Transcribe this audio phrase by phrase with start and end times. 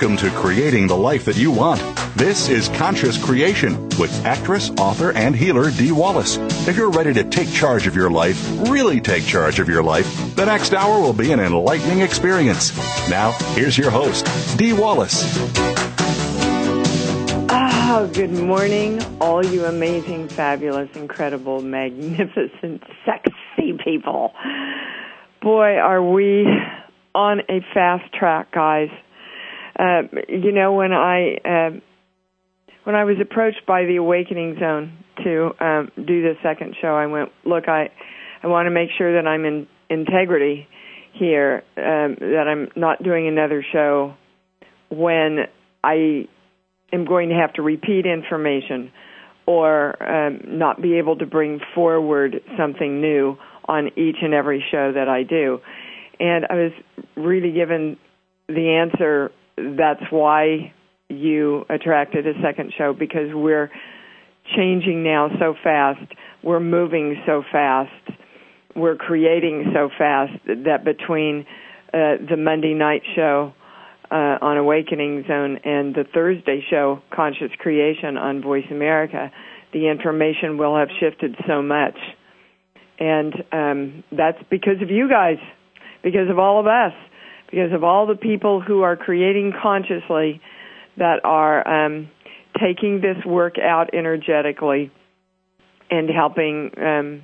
[0.00, 1.78] Welcome to Creating the Life That You Want.
[2.16, 6.38] This is Conscious Creation with actress, author, and healer Dee Wallace.
[6.66, 10.34] If you're ready to take charge of your life, really take charge of your life,
[10.36, 12.74] the next hour will be an enlightening experience.
[13.10, 14.26] Now, here's your host,
[14.56, 15.22] Dee Wallace.
[17.50, 24.32] Oh, good morning, all you amazing, fabulous, incredible, magnificent, sexy people.
[25.42, 26.46] Boy, are we
[27.14, 28.88] on a fast track, guys.
[29.80, 31.70] Uh, you know, when I uh,
[32.84, 37.06] when I was approached by the Awakening Zone to um, do the second show, I
[37.06, 37.88] went, look, I
[38.42, 40.68] I want to make sure that I'm in integrity
[41.14, 44.14] here, um, that I'm not doing another show
[44.90, 45.46] when
[45.82, 46.28] I
[46.92, 48.92] am going to have to repeat information
[49.46, 54.92] or um, not be able to bring forward something new on each and every show
[54.92, 55.60] that I do.
[56.18, 56.72] And I was
[57.16, 57.96] really given
[58.46, 60.72] the answer that's why
[61.08, 63.70] you attracted a second show because we're
[64.56, 66.00] changing now so fast.
[66.42, 67.90] We're moving so fast.
[68.74, 71.46] We're creating so fast that between
[71.92, 73.52] uh, the Monday night show
[74.10, 79.30] uh, on Awakening Zone and the Thursday show, Conscious Creation on Voice America,
[79.72, 81.96] the information will have shifted so much.
[82.98, 85.38] And um, that's because of you guys,
[86.02, 86.92] because of all of us
[87.50, 90.40] because of all the people who are creating consciously
[90.96, 92.08] that are um,
[92.60, 94.90] taking this work out energetically
[95.90, 97.22] and helping um,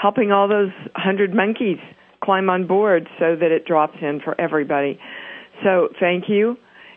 [0.00, 1.78] helping all those hundred monkeys
[2.22, 4.98] climb on board so that it drops in for everybody.
[5.62, 6.56] So thank you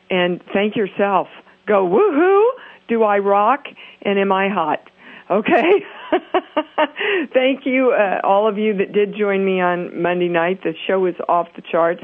[0.10, 1.28] and thank yourself.
[1.68, 2.50] Go woohoo!
[2.88, 3.66] Do I rock?
[4.02, 4.80] And am I hot?
[5.30, 5.86] Okay.
[7.34, 10.64] Thank you, uh, all of you that did join me on Monday night.
[10.64, 12.02] The show is off the charts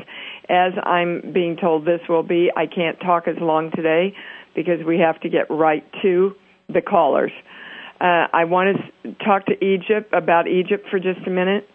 [0.50, 2.52] as I'm being told this will be.
[2.56, 4.14] I can't talk as long today
[4.56, 6.34] because we have to get right to
[6.70, 7.32] the callers.
[8.00, 11.68] Uh, I want to talk to Egypt about Egypt for just a minute.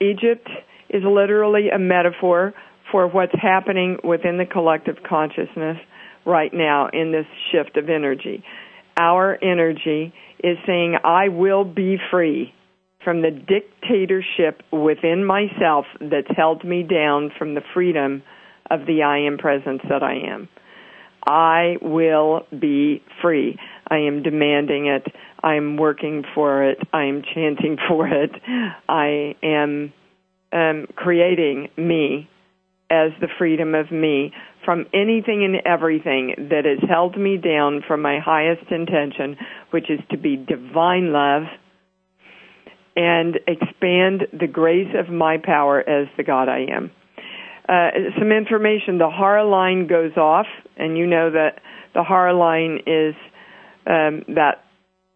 [0.00, 0.48] Egypt
[0.88, 2.54] is literally a metaphor
[2.90, 5.76] for what's happening within the collective consciousness
[6.24, 8.42] right now in this shift of energy.
[8.96, 12.52] Our energy is saying, I will be free
[13.08, 18.22] from the dictatorship within myself that's held me down from the freedom
[18.70, 20.46] of the I am presence that I am.
[21.26, 23.58] I will be free.
[23.90, 25.06] I am demanding it.
[25.42, 26.80] I am working for it.
[26.92, 28.32] I am chanting for it.
[28.90, 29.94] I am
[30.52, 32.28] um, creating me
[32.90, 34.34] as the freedom of me
[34.66, 39.38] from anything and everything that has held me down from my highest intention,
[39.70, 41.44] which is to be divine love
[42.98, 46.90] and expand the grace of my power as the God I am.
[47.68, 48.98] Uh, some information.
[48.98, 51.60] The Hara line goes off, and you know that
[51.94, 53.14] the Hara line is
[53.86, 54.64] um, that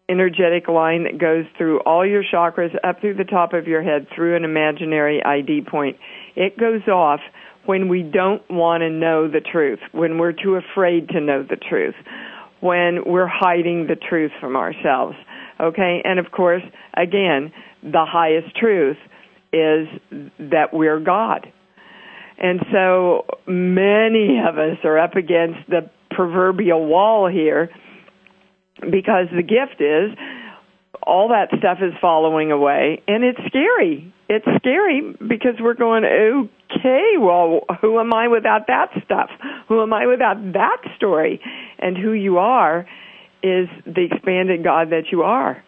[0.07, 4.07] energetic line that goes through all your chakras up through the top of your head
[4.15, 5.97] through an imaginary ID point.
[6.37, 7.19] It goes off
[7.65, 11.57] when we don't want to know the truth, when we're too afraid to know the
[11.57, 11.95] truth,
[12.61, 15.17] when we're hiding the truth from ourselves.
[15.59, 16.01] Okay?
[16.03, 16.63] And of course,
[16.95, 17.51] again,
[17.83, 18.97] the highest truth
[19.51, 19.87] is
[20.39, 21.47] that we're God.
[22.37, 27.69] And so many of us are up against the proverbial wall here
[28.81, 30.17] because the gift is
[31.05, 34.13] all that stuff is following away and it's scary.
[34.29, 39.29] It's scary because we're going, okay, well, who am I without that stuff?
[39.67, 41.41] Who am I without that story?
[41.79, 42.87] And who you are
[43.43, 45.63] is the expanded God that you are.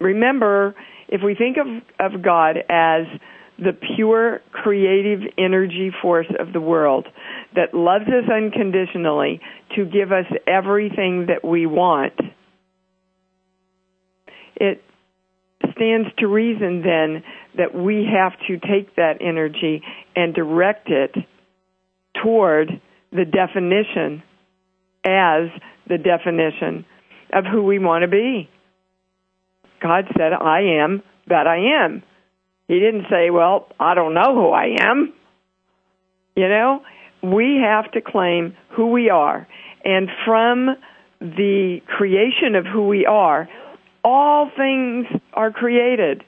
[0.00, 0.74] Remember,
[1.08, 3.06] if we think of, of God as
[3.58, 7.06] the pure creative energy force of the world
[7.54, 9.40] that loves us unconditionally
[9.76, 12.14] to give us everything that we want,
[14.56, 14.82] it
[15.76, 17.22] stands to reason then
[17.56, 19.82] that we have to take that energy
[20.16, 21.14] and direct it
[22.22, 22.68] toward
[23.12, 24.22] the definition
[25.04, 25.48] as
[25.88, 26.84] the definition
[27.32, 28.48] of who we want to be.
[29.84, 32.02] God said, I am that I am.
[32.68, 35.12] He didn't say, well, I don't know who I am.
[36.34, 36.80] You know,
[37.22, 39.46] we have to claim who we are.
[39.84, 40.76] And from
[41.20, 43.46] the creation of who we are,
[44.02, 46.24] all things are created.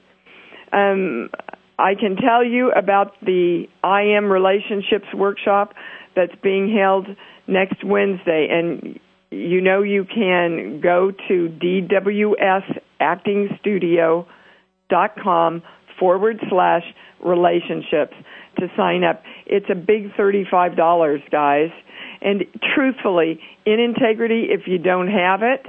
[0.71, 1.31] Um,
[1.79, 5.73] I can tell you about the I Am Relationships workshop
[6.15, 7.07] that's being held
[7.47, 8.49] next Wednesday.
[8.51, 8.99] And
[9.31, 11.49] you know you can go to
[12.99, 15.63] dwsactingstudio.com
[15.99, 16.83] forward slash
[17.23, 18.13] relationships
[18.59, 19.23] to sign up.
[19.45, 21.69] It's a big $35, guys.
[22.21, 22.45] And
[22.75, 25.65] truthfully, in integrity, if you don't have it,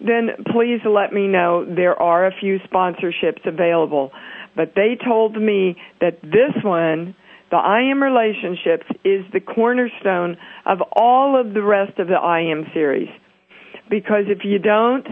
[0.00, 1.64] then please let me know.
[1.64, 4.12] There are a few sponsorships available.
[4.56, 7.14] But they told me that this one,
[7.50, 10.36] the I Am Relationships, is the cornerstone
[10.66, 13.08] of all of the rest of the I Am series.
[13.88, 15.06] Because if you don't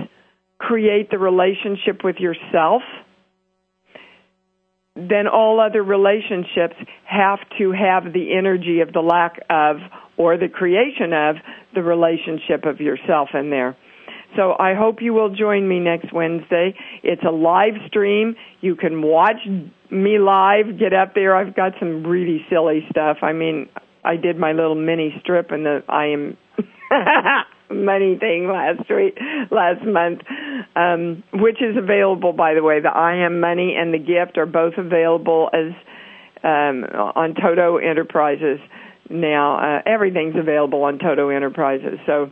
[0.58, 2.82] create the relationship with yourself,
[4.96, 6.74] then all other relationships
[7.04, 9.76] have to have the energy of the lack of
[10.16, 11.36] or the creation of
[11.74, 13.76] the relationship of yourself in there.
[14.36, 16.74] So I hope you will join me next Wednesday.
[17.02, 18.34] It's a live stream.
[18.60, 19.38] You can watch
[19.90, 20.78] me live.
[20.78, 21.34] Get up there.
[21.36, 23.18] I've got some really silly stuff.
[23.22, 23.68] I mean,
[24.04, 26.36] I did my little mini strip and the I am
[27.70, 29.18] money thing last week,
[29.50, 30.20] last month,
[30.76, 32.80] um, which is available, by the way.
[32.80, 35.72] The I Am Money and the Gift are both available as
[36.42, 38.58] um, on Toto Enterprises
[39.10, 39.58] now.
[39.58, 41.98] Uh, everything's available on Toto Enterprises.
[42.06, 42.30] So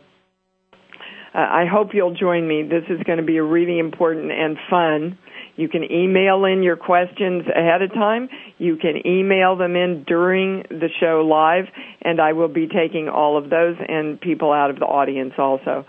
[1.35, 2.63] uh, I hope you'll join me.
[2.63, 5.19] This is going to be a really important and fun
[5.57, 8.29] you can email in your questions ahead of time.
[8.59, 11.65] You can email them in during the show live,
[12.03, 15.85] and I will be taking all of those and people out of the audience also.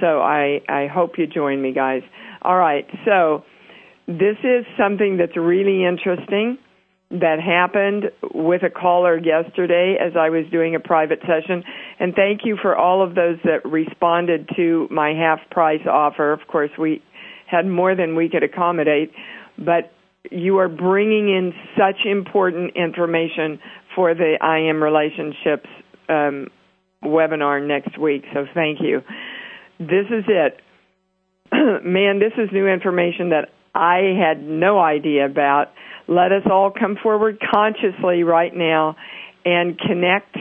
[0.00, 2.02] So I, I hope you join me, guys.
[2.42, 3.44] All right, so
[4.06, 6.58] this is something that's really interesting
[7.10, 8.04] that happened
[8.34, 11.64] with a caller yesterday as I was doing a private session.
[11.98, 16.32] And thank you for all of those that responded to my half price offer.
[16.32, 17.02] Of course, we
[17.50, 19.12] had more than we could accommodate,
[19.58, 19.92] but
[20.30, 23.58] you are bringing in such important information
[23.94, 25.68] for the I am relationships
[26.08, 26.48] um,
[27.02, 28.24] webinar next week.
[28.34, 29.00] So thank you.
[29.78, 30.60] This is it.
[31.84, 35.72] Man, this is new information that I had no idea about.
[36.06, 38.96] Let us all come forward consciously right now
[39.44, 40.36] and connect,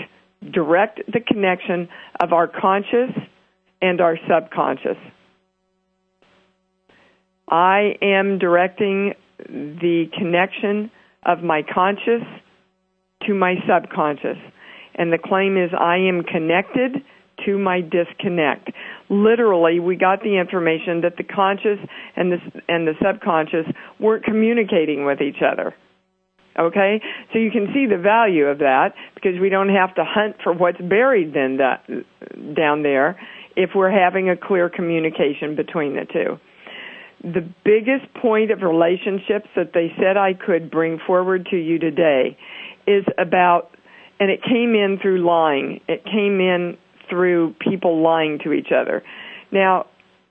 [0.52, 1.88] direct the connection
[2.20, 3.12] of our conscious
[3.82, 4.98] and our subconscious.
[7.50, 9.14] I am directing
[9.48, 10.92] the connection
[11.26, 12.24] of my conscious
[13.28, 14.38] to my subconscious.
[14.96, 17.04] And the claim is I am connected
[17.46, 18.70] to my disconnect.
[19.10, 21.80] Literally, we got the information that the conscious
[22.16, 22.38] and the,
[22.68, 23.66] and the subconscious
[24.00, 25.74] weren't communicating with each other.
[26.60, 27.02] Okay?
[27.32, 30.54] So you can see the value of that because we don't have to hunt for
[30.54, 31.86] what's buried then that,
[32.56, 33.20] down there
[33.56, 36.40] if we're having a clear communication between the two
[37.24, 42.38] the biggest point of relationships that they said I could bring forward to you today
[42.88, 43.72] is about,
[44.20, 45.82] and it came in through lying.
[45.88, 46.78] It came in
[47.10, 49.04] through people lying to each other.
[49.52, 49.88] Now,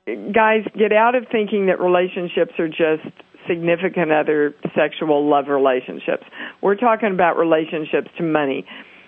[0.07, 3.13] guys, get out of thinking that relationships are just
[3.49, 6.25] significant other sexual love relationships.
[6.63, 8.67] We're talking about relationships to money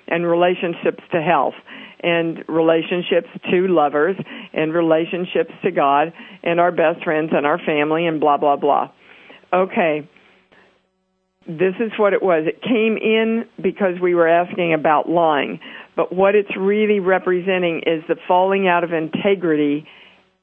[0.08, 1.54] and relationships to health
[2.02, 4.16] and relationships to lovers
[4.52, 8.90] and relationships to God and our best friends and our family and blah, blah, blah.
[9.52, 10.08] Okay.
[11.46, 12.46] This is what it was.
[12.46, 15.58] It came in because we were asking about lying,
[15.96, 19.86] but what it's really representing is the falling out of integrity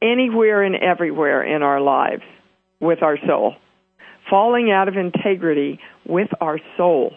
[0.01, 2.23] anywhere and everywhere in our lives
[2.79, 3.53] with our soul.
[4.29, 7.13] Falling out of integrity with our soul.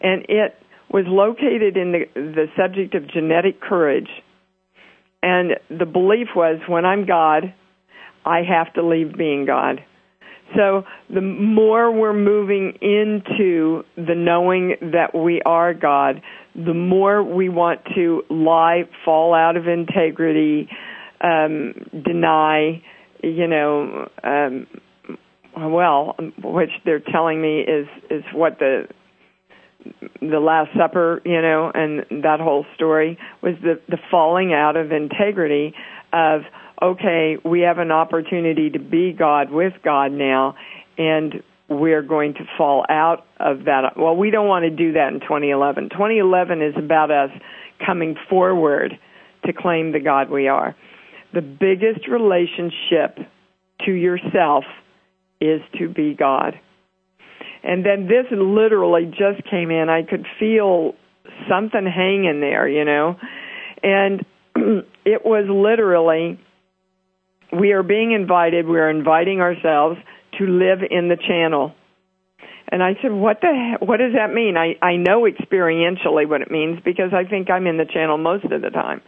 [0.00, 0.54] And it
[0.90, 4.08] was located in the, the subject of genetic courage.
[5.22, 7.54] And the belief was when I'm God,
[8.24, 9.84] I have to leave being God.
[10.56, 16.22] So the more we're moving into the knowing that we are God,
[16.54, 20.68] the more we want to lie, fall out of integrity,
[21.20, 22.82] um, deny,
[23.22, 24.66] you know, um,
[25.54, 28.88] well, which they're telling me is is what the
[30.20, 34.92] the Last Supper, you know, and that whole story was the the falling out of
[34.92, 35.74] integrity
[36.12, 36.42] of
[36.80, 40.54] okay, we have an opportunity to be God with God now,
[40.96, 43.96] and we're going to fall out of that.
[43.96, 45.90] Well, we don't want to do that in 2011.
[45.90, 47.30] 2011 is about us
[47.84, 48.98] coming forward
[49.44, 50.74] to claim the God we are.
[51.34, 53.18] The biggest relationship
[53.84, 54.64] to yourself
[55.40, 56.58] is to be God.
[57.62, 59.88] And then this literally just came in.
[59.88, 60.94] I could feel
[61.48, 63.16] something hanging there, you know.
[63.82, 64.24] And
[65.04, 66.38] it was literally
[67.52, 69.98] we are being invited, we are inviting ourselves
[70.38, 71.74] to live in the channel.
[72.70, 76.50] And I said, "What the what does that mean?" I I know experientially what it
[76.50, 79.00] means because I think I'm in the channel most of the time.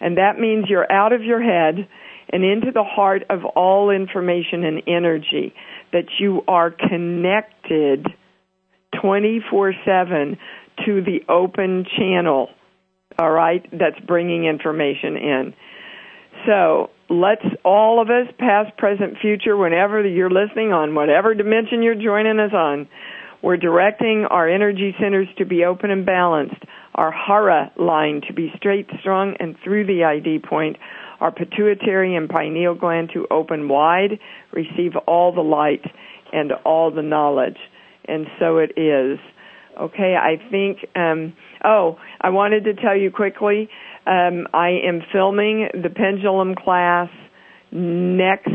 [0.00, 1.88] And that means you're out of your head
[2.30, 5.54] and into the heart of all information and energy
[5.92, 8.06] that you are connected
[8.94, 10.38] 24/7
[10.84, 12.50] to the open channel.
[13.18, 15.54] All right, that's bringing information in.
[16.44, 21.94] So, let's all of us, past, present, future, whenever you're listening on whatever dimension you're
[21.94, 22.88] joining us on,
[23.42, 26.62] we're directing our energy centers to be open and balanced,
[26.94, 30.76] our hara line to be straight, strong, and through the ID point,
[31.20, 34.18] our pituitary and pineal gland to open wide,
[34.52, 35.84] receive all the light
[36.32, 37.58] and all the knowledge.
[38.06, 39.18] And so it is.
[39.78, 43.68] Okay, I think, um, oh, I wanted to tell you quickly
[44.06, 47.10] um, I am filming the pendulum class
[47.72, 48.48] next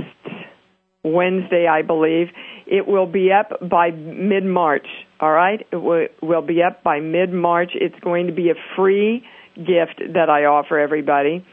[1.03, 2.27] Wednesday, I believe.
[2.65, 4.87] It will be up by mid March.
[5.19, 7.71] All right, it will, will be up by mid March.
[7.75, 9.23] It's going to be a free
[9.57, 11.45] gift that I offer everybody.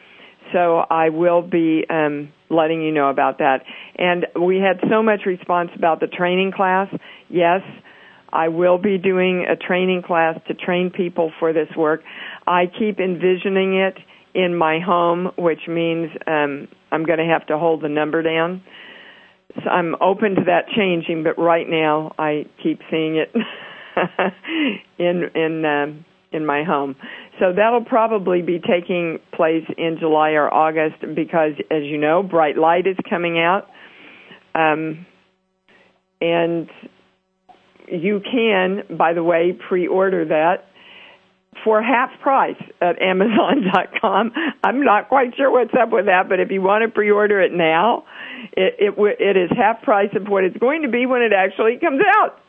[0.52, 3.62] So I will be um, letting you know about that.
[3.96, 6.88] And we had so much response about the training class.
[7.28, 7.60] Yes,
[8.32, 12.02] I will be doing a training class to train people for this work.
[12.46, 13.96] I keep envisioning it
[14.34, 18.62] in my home, which means um, I'm going to have to hold the number down.
[19.56, 23.34] So I'm open to that changing, but right now I keep seeing it
[24.98, 26.96] in in um, in my home.
[27.38, 32.56] So that'll probably be taking place in July or August because, as you know, Bright
[32.56, 33.68] Light is coming out,
[34.54, 35.06] um,
[36.20, 36.68] and
[37.90, 40.66] you can, by the way, pre-order that
[41.64, 44.32] for half price at Amazon.com.
[44.64, 47.52] I'm not quite sure what's up with that, but if you want to pre-order it
[47.52, 48.04] now,
[48.52, 51.78] it it, it is half price of what it's going to be when it actually
[51.78, 52.40] comes out.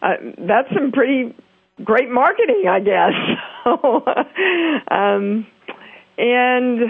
[0.00, 0.14] Uh,
[0.46, 1.34] that's some pretty
[1.84, 3.12] great marketing, I guess.
[4.90, 5.46] um,
[6.16, 6.80] and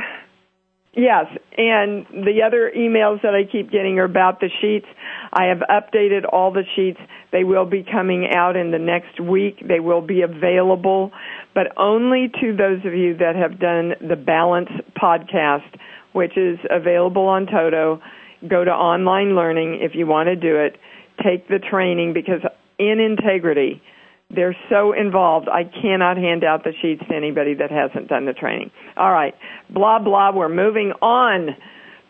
[0.95, 4.87] yes, and the other emails that I keep getting are about the sheets.
[5.33, 6.99] I have updated all the sheets.
[7.33, 9.63] They will be coming out in the next week.
[9.67, 11.13] They will be available,
[11.55, 14.71] but only to those of you that have done the Balance
[15.01, 15.69] podcast,
[16.13, 18.01] which is available on Toto.
[18.49, 20.77] Go to online learning if you want to do it.
[21.23, 22.41] Take the training because
[22.79, 23.83] in integrity,
[24.31, 25.49] they're so involved.
[25.49, 28.71] I cannot hand out the sheets to anybody that hasn't done the training.
[28.97, 29.35] All right.
[29.71, 30.33] Blah, blah.
[30.33, 31.57] We're moving on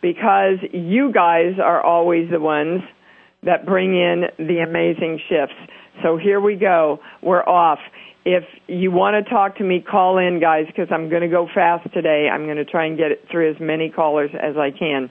[0.01, 2.81] because you guys are always the ones
[3.43, 5.55] that bring in the amazing shifts.
[6.03, 6.99] So here we go.
[7.21, 7.79] We're off.
[8.25, 11.47] If you want to talk to me, call in, guys, because I'm going to go
[11.53, 12.27] fast today.
[12.31, 15.09] I'm going to try and get it through as many callers as I can.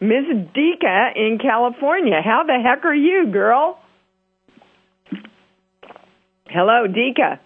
[0.00, 0.48] Ms.
[0.54, 3.78] Dika in California, how the heck are you, girl?
[6.46, 7.38] Hello, Dika.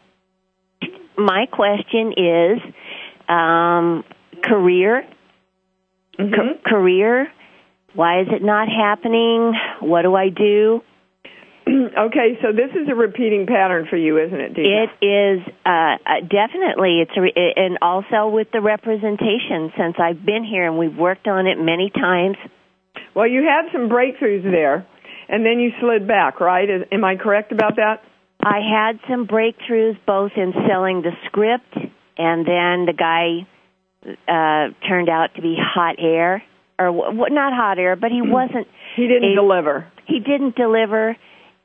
[1.16, 2.60] My question is
[3.28, 4.04] um,
[4.42, 5.04] career.
[6.18, 6.34] Mm-hmm.
[6.34, 7.28] Ca- career.
[7.94, 9.54] Why is it not happening?
[9.80, 10.80] What do I do?
[11.68, 14.84] okay, so this is a repeating pattern for you, isn't it, Dika?
[14.84, 17.00] It is uh, uh, definitely.
[17.02, 19.72] It's a re- and also with the representation.
[19.76, 22.36] Since I've been here and we've worked on it many times.
[23.14, 24.86] Well, you had some breakthroughs there,
[25.28, 26.68] and then you slid back, right?
[26.68, 28.02] Is, am I correct about that?
[28.48, 31.74] I had some breakthroughs both in selling the script,
[32.16, 33.46] and then the guy
[34.06, 36.42] uh, turned out to be hot air,
[36.78, 38.66] or w- not hot air, but he wasn't.
[38.96, 39.86] He didn't a- deliver.
[40.06, 41.16] He didn't deliver.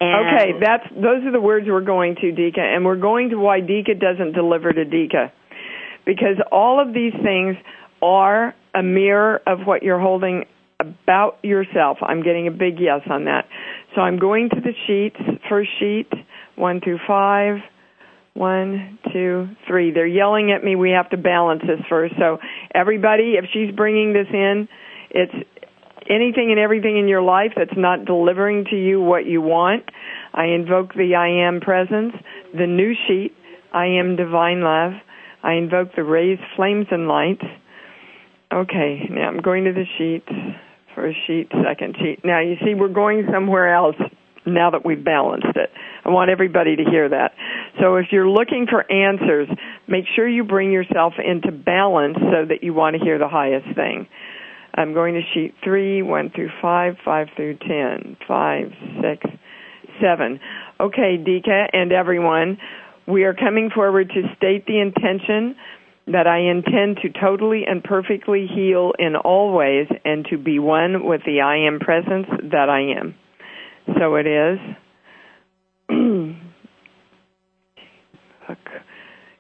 [0.01, 3.37] And Okay, that's those are the words we're going to, Dika, and we're going to
[3.37, 5.31] why Dika doesn't deliver to Dika.
[6.05, 7.55] Because all of these things
[8.01, 10.43] are a mirror of what you're holding
[10.81, 11.99] about yourself.
[12.01, 13.45] I'm getting a big yes on that.
[13.95, 15.15] So I'm going to the sheets,
[15.49, 16.09] first sheet,
[16.55, 17.57] one through five.
[18.35, 19.91] One, two, three.
[19.91, 20.75] They're yelling at me.
[20.75, 22.15] We have to balance this first.
[22.17, 22.39] So
[22.73, 24.67] everybody, if she's bringing this in,
[25.11, 25.33] it's
[26.09, 29.83] anything and everything in your life that's not delivering to you what you want.
[30.33, 32.13] I invoke the I am presence,
[32.53, 33.35] the new sheet,
[33.71, 34.93] I am divine love.
[35.43, 37.43] I invoke the raised flames and lights.
[38.51, 40.23] Okay, now I'm going to the sheet,
[40.95, 42.19] first sheet, second sheet.
[42.23, 43.95] Now you see we're going somewhere else
[44.45, 45.69] now that we've balanced it.
[46.05, 47.31] I want everybody to hear that.
[47.79, 49.47] So if you're looking for answers,
[49.87, 53.73] make sure you bring yourself into balance so that you want to hear the highest
[53.75, 54.07] thing.
[54.75, 59.23] I'm going to sheet three, one through five, five through ten, five, six,
[60.01, 60.39] seven.
[60.79, 62.57] Okay, Dika and everyone,
[63.07, 65.55] we are coming forward to state the intention
[66.07, 71.05] that I intend to totally and perfectly heal in all ways and to be one
[71.05, 73.15] with the I am presence that I am.
[73.99, 74.59] So it is.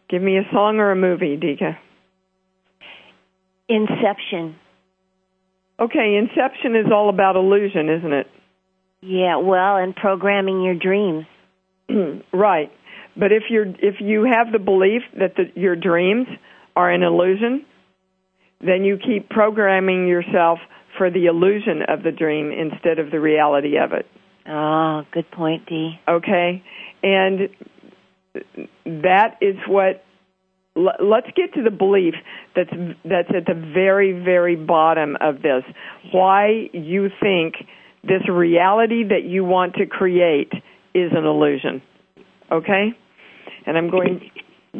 [0.09, 1.75] Give me a song or a movie, Dika.
[3.67, 4.55] Inception.
[5.79, 8.27] Okay, Inception is all about illusion, isn't it?
[9.01, 11.25] Yeah, well, and programming your dreams.
[12.33, 12.71] right.
[13.17, 16.27] But if you're if you have the belief that the, your dreams
[16.75, 17.65] are an illusion,
[18.61, 20.59] then you keep programming yourself
[20.97, 24.05] for the illusion of the dream instead of the reality of it.
[24.47, 25.99] Oh, good point, Dee.
[26.07, 26.63] Okay,
[27.01, 27.49] and
[28.85, 30.03] that is what.
[30.75, 32.15] Let's get to the belief
[32.55, 32.71] that's
[33.05, 35.63] that's at the very very bottom of this.
[36.11, 37.53] Why you think
[38.03, 40.51] this reality that you want to create
[40.93, 41.81] is an illusion.
[42.51, 42.89] Okay?
[43.65, 44.29] And I'm going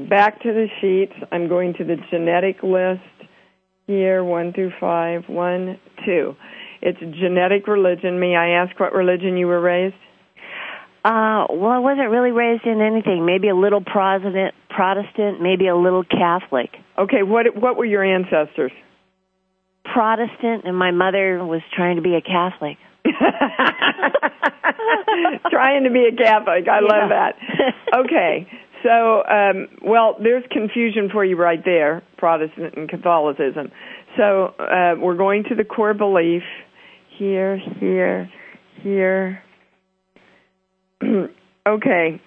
[0.10, 1.14] back to the sheets.
[1.32, 3.02] I'm going to the genetic list
[3.88, 5.24] here, one through five.
[5.28, 6.36] One, two.
[6.86, 8.20] It's genetic religion.
[8.20, 9.96] May I ask what religion you were raised?
[11.06, 13.26] Uh, well, I wasn't really raised in anything.
[13.26, 16.72] Maybe a little Protestant, Protestant, maybe a little Catholic.
[16.98, 18.74] Okay, what what were your ancestors?
[19.86, 22.78] Protestant, and my mother was trying to be a Catholic.
[25.50, 26.68] trying to be a Catholic.
[26.68, 26.88] I yeah.
[26.88, 27.36] love that.
[27.96, 28.48] Okay.
[28.82, 33.72] So, um, well, there's confusion for you right there, Protestant and Catholicism.
[34.18, 36.44] So, uh, we're going to the core belief
[37.18, 38.30] here, here,
[38.82, 39.44] here.
[41.68, 42.22] okay.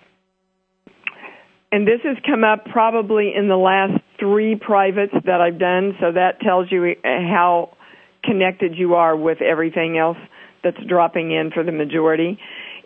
[1.72, 6.12] And this has come up probably in the last three privates that I've done, so
[6.12, 7.76] that tells you eh, how
[8.24, 10.16] connected you are with everything else
[10.62, 12.38] that's dropping in for the majority.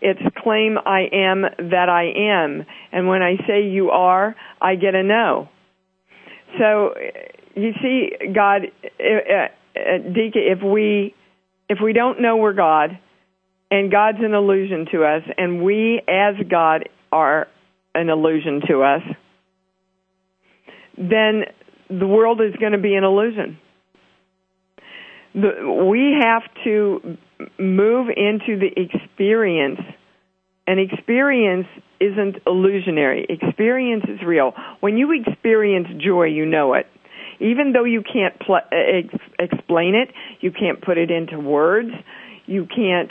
[0.03, 2.67] It's claim I am that I am.
[2.91, 5.49] And when I say you are, I get a no.
[6.59, 7.11] So eh,
[7.55, 8.63] you see, God,
[8.99, 11.15] eh, uh, Dika, if we
[11.71, 12.99] if we don't know we're God,
[13.71, 17.47] and God's an illusion to us, and we as God are
[17.95, 19.03] an illusion to us,
[20.99, 21.45] then
[21.89, 23.57] the world is going to be an illusion.
[25.33, 27.17] The, we have to
[27.57, 29.81] move into the experience.
[30.67, 31.67] And experience
[32.01, 33.27] isn't illusionary.
[33.29, 34.55] Experience is real.
[34.81, 36.87] When you experience joy, you know it.
[37.41, 41.91] Even though you can't pl- ex- explain it, you can't put it into words,
[42.47, 43.11] you can't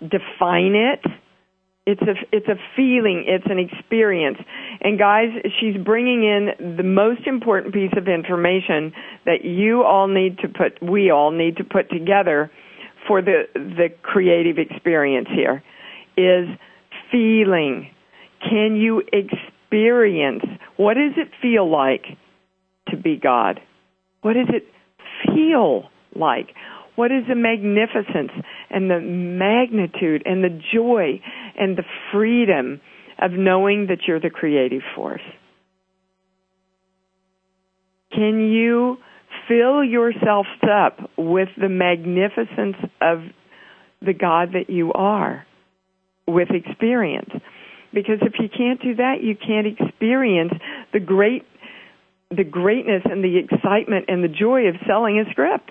[0.00, 1.00] define it.
[1.86, 4.38] It's a it's a feeling, it's an experience.
[4.80, 5.28] And guys,
[5.60, 8.94] she's bringing in the most important piece of information
[9.26, 12.50] that you all need to put we all need to put together
[13.06, 15.62] for the the creative experience here
[16.16, 16.48] is
[17.12, 17.90] feeling.
[18.40, 20.44] Can you experience
[20.76, 22.04] what does it feel like
[22.88, 23.60] to be God?
[24.22, 24.64] What does it
[25.26, 26.48] feel like?
[26.96, 28.30] What is the magnificence
[28.70, 31.20] and the magnitude and the joy
[31.58, 32.80] and the freedom
[33.20, 35.22] of knowing that you're the creative force?
[38.12, 38.98] Can you
[39.48, 43.24] fill yourself up with the magnificence of
[44.04, 45.46] the God that you are
[46.26, 47.30] with experience.
[47.92, 50.52] Because if you can't do that, you can't experience
[50.92, 51.44] the great
[52.36, 55.70] the greatness and the excitement and the joy of selling a script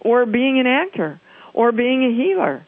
[0.00, 1.20] or being an actor
[1.54, 2.64] or being a healer.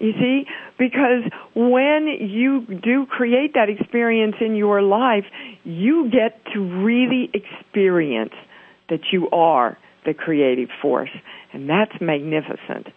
[0.00, 0.44] You see,
[0.78, 5.24] because when you do create that experience in your life,
[5.64, 8.32] you get to really experience
[8.88, 11.10] that you are the creative force.
[11.52, 12.88] And that's magnificent.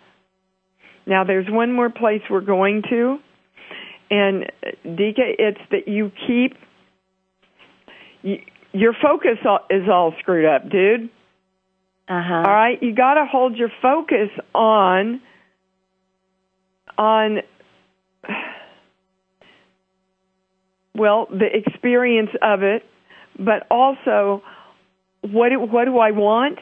[1.06, 3.18] Now, there's one more place we're going to.
[4.10, 6.58] And, uh, Dika, it's that you keep.
[8.26, 8.38] You,
[8.74, 9.38] your focus
[9.70, 11.10] is all screwed up, dude.
[12.10, 12.34] Uh-huh.
[12.34, 15.22] All right, you got to hold your focus on
[16.98, 17.40] on
[20.96, 22.84] well the experience of it,
[23.38, 24.42] but also
[25.22, 26.60] what do, what do I want?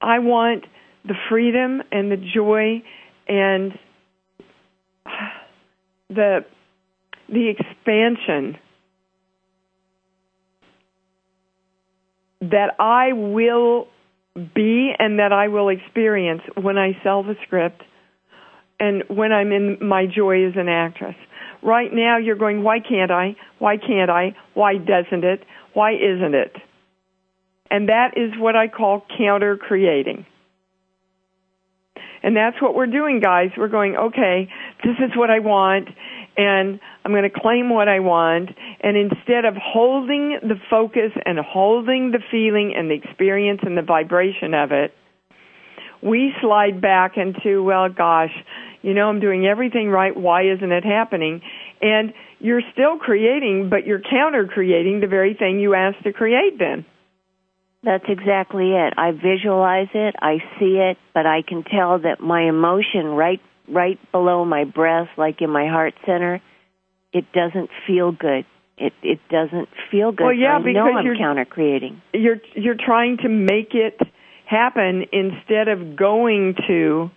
[0.00, 0.64] I want
[1.04, 2.82] the freedom and the joy
[3.28, 3.78] and
[6.08, 6.44] the
[7.28, 8.58] the expansion
[12.42, 13.88] that I will
[14.34, 17.82] be and that I will experience when I sell the script
[18.80, 21.14] and when I'm in my joy as an actress.
[21.62, 23.36] Right now you're going, why can't I?
[23.58, 24.34] Why can't I?
[24.54, 25.44] Why doesn't it?
[25.74, 26.56] Why isn't it?
[27.70, 30.26] And that is what I call counter creating.
[32.22, 33.50] And that's what we're doing, guys.
[33.56, 34.48] We're going, okay,
[34.84, 35.88] this is what I want,
[36.36, 38.50] and I'm going to claim what I want.
[38.80, 43.82] And instead of holding the focus and holding the feeling and the experience and the
[43.82, 44.92] vibration of it,
[46.02, 48.32] we slide back into, well, gosh,
[48.82, 50.16] you know, I'm doing everything right.
[50.16, 51.42] Why isn't it happening?
[51.80, 56.58] And you're still creating, but you're counter creating the very thing you asked to create
[56.58, 56.84] then.
[57.84, 58.94] That's exactly it.
[58.96, 63.98] I visualize it, I see it, but I can tell that my emotion right right
[64.10, 66.40] below my breast, like in my heart center,
[67.12, 68.44] it doesn't feel good.
[68.78, 70.24] It it doesn't feel good.
[70.24, 72.00] Well, yeah, I because I'm you're counter creating.
[72.12, 74.00] You're you're trying to make it
[74.46, 77.10] happen instead of going to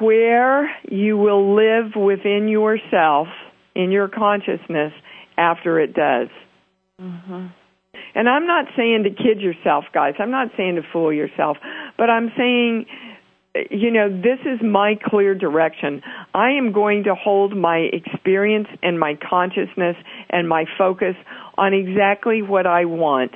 [0.00, 3.28] where you will live within yourself
[3.74, 4.92] in your consciousness
[5.36, 6.28] after it does.
[7.00, 7.46] Mm-hmm.
[8.14, 10.14] And I'm not saying to kid yourself, guys.
[10.18, 11.56] I'm not saying to fool yourself,
[11.96, 12.86] but I'm saying,
[13.70, 16.02] you know, this is my clear direction.
[16.34, 19.96] I am going to hold my experience and my consciousness
[20.28, 21.14] and my focus
[21.56, 23.32] on exactly what I want.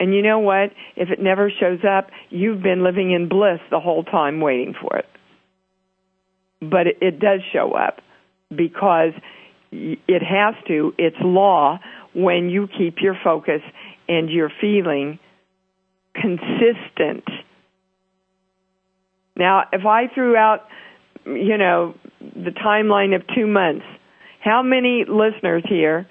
[0.00, 0.70] And you know what?
[0.96, 4.96] If it never shows up, you've been living in bliss the whole time waiting for
[4.96, 5.06] it.
[6.60, 8.00] But it, it does show up
[8.48, 9.12] because
[9.70, 10.92] it has to.
[10.98, 11.78] It's law
[12.14, 13.60] when you keep your focus
[14.08, 15.18] and your feeling
[16.14, 17.24] consistent.
[19.36, 20.66] Now, if I threw out,
[21.24, 23.84] you know, the timeline of two months,
[24.40, 26.06] how many listeners here,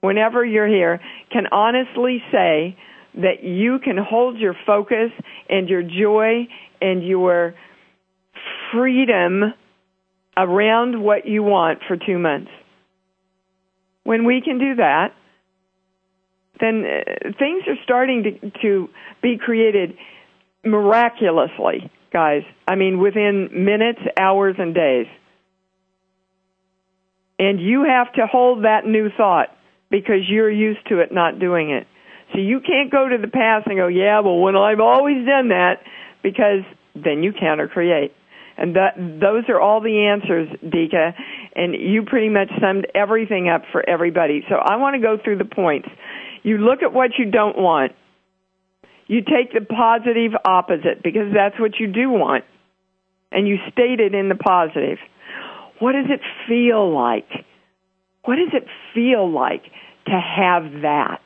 [0.00, 2.76] whenever you're here, can honestly say
[3.14, 5.10] that you can hold your focus
[5.48, 6.48] and your joy
[6.80, 7.54] and your
[8.72, 9.54] freedom
[10.36, 12.50] around what you want for two months?
[14.02, 15.14] When we can do that,
[16.60, 18.88] then uh, things are starting to, to
[19.22, 19.96] be created
[20.64, 22.42] miraculously, guys.
[22.66, 25.06] I mean, within minutes, hours, and days.
[27.38, 29.48] And you have to hold that new thought
[29.90, 31.86] because you're used to it not doing it.
[32.32, 35.48] So you can't go to the past and go, yeah, well, when I've always done
[35.48, 35.82] that,
[36.22, 36.62] because
[36.94, 38.12] then you counter create.
[38.56, 41.12] And that, those are all the answers, Dika.
[41.56, 44.44] And you pretty much summed everything up for everybody.
[44.48, 45.88] So I want to go through the points.
[46.44, 47.92] You look at what you don't want.
[49.06, 52.44] You take the positive opposite because that's what you do want.
[53.30, 54.98] And you state it in the positive.
[55.78, 57.28] What does it feel like?
[58.24, 59.64] What does it feel like
[60.06, 61.22] to have that?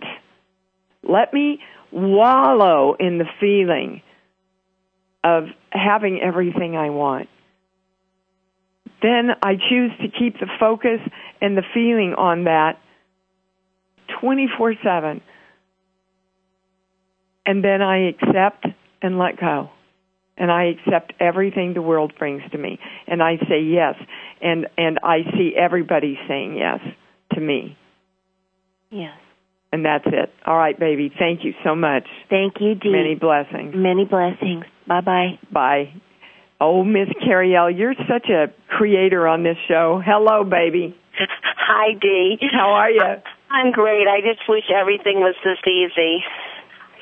[1.02, 1.60] Let me
[1.92, 4.02] wallow in the feeling
[5.22, 7.28] of having everything I want.
[9.02, 11.00] Then I choose to keep the focus
[11.40, 12.78] and the feeling on that
[14.20, 15.20] 24 7.
[17.48, 18.66] And then I accept
[19.00, 19.70] and let go.
[20.36, 22.78] And I accept everything the world brings to me.
[23.06, 23.94] And I say yes.
[24.42, 26.80] And, and I see everybody saying yes
[27.32, 27.78] to me.
[28.90, 29.16] Yes.
[29.72, 30.30] And that's it.
[30.46, 31.10] All right, baby.
[31.18, 32.04] Thank you so much.
[32.28, 32.92] Thank you, Dee.
[32.92, 33.72] Many blessings.
[33.74, 34.64] Many blessings.
[34.86, 35.38] Bye bye.
[35.50, 35.94] Bye.
[36.60, 40.02] Oh, Miss Carrielle, you're such a creator on this show.
[40.04, 40.94] Hello, baby.
[41.56, 42.36] Hi, Dee.
[42.52, 43.02] How are you?
[43.50, 44.06] I'm great.
[44.06, 46.22] I just wish everything was this easy.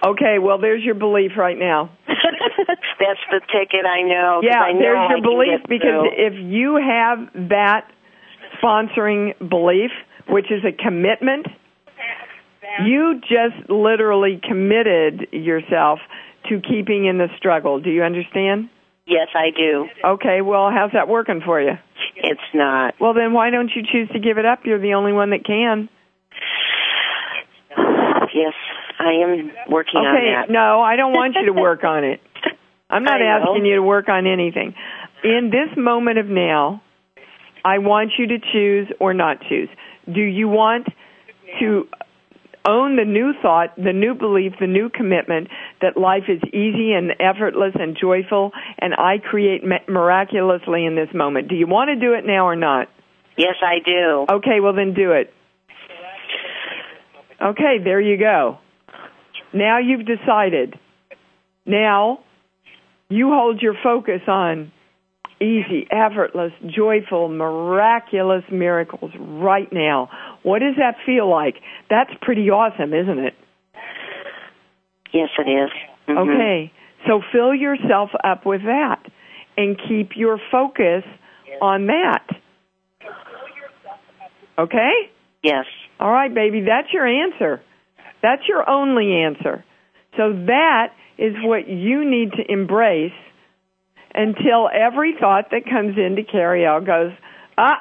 [0.05, 1.91] Okay, well, there's your belief right now.
[2.07, 4.41] That's the ticket I know.
[4.43, 6.27] Yeah, I know there's your can belief because through.
[6.27, 7.89] if you have that
[8.63, 9.91] sponsoring belief,
[10.29, 11.47] which is a commitment,
[12.85, 16.01] you just literally committed yourself
[16.49, 17.81] to keeping in the struggle.
[17.81, 18.71] Do you understand?
[19.07, 19.87] yes, I do.
[20.05, 21.73] Okay, well, how's that working for you?
[22.17, 22.95] It's not.
[23.01, 24.61] Well, then why don't you choose to give it up?
[24.65, 25.89] You're the only one that can.
[28.35, 28.53] Yes,
[28.99, 30.53] I am working on Okay, that.
[30.53, 32.21] no, I don't want you to work on it.
[32.89, 34.75] I'm not asking you to work on anything.
[35.25, 36.83] In this moment of now,
[37.65, 39.69] I want you to choose or not choose.
[40.07, 40.87] Do you want
[41.61, 41.89] to
[42.69, 45.49] own the new thought, the new belief, the new commitment
[45.83, 51.49] that life is easy and effortless and joyful and I create miraculously in this moment?
[51.49, 52.89] Do you want to do it now or not?
[53.37, 54.27] Yes, I do.
[54.37, 55.33] Okay, well then do it.
[57.43, 58.59] Okay, there you go.
[59.57, 60.75] Now you've decided.
[61.65, 62.21] Now,
[63.09, 64.73] you hold your focus on
[65.41, 70.09] easy, effortless, joyful, miraculous miracles right now.
[70.43, 71.57] What does that feel like?
[71.91, 73.35] That's pretty awesome, isn't it?
[75.13, 75.71] Yes, it is.
[76.09, 76.19] Mhm.
[76.19, 76.73] Okay.
[77.07, 79.01] So fill yourself up with that
[79.57, 81.05] and keep your focus
[81.61, 82.25] on that.
[84.59, 85.11] Okay?
[85.43, 85.67] Yes.
[86.01, 87.61] All right, baby, that's your answer.
[88.27, 89.65] That's your only answer.
[90.17, 93.13] So that is what you need to embrace
[94.13, 97.13] until every thought that comes in to carry out goes,
[97.57, 97.77] ah,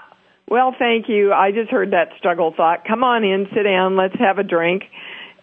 [0.47, 1.33] well, thank you.
[1.33, 2.85] I just heard that struggle thought.
[2.87, 4.83] Come on in, sit down, let's have a drink.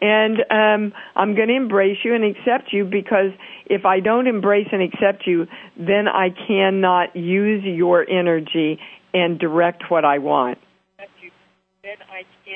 [0.01, 3.33] And um, I'm going to embrace you and accept you because
[3.67, 8.79] if I don't embrace and accept you, then I cannot use your energy
[9.12, 10.59] and direct what I want.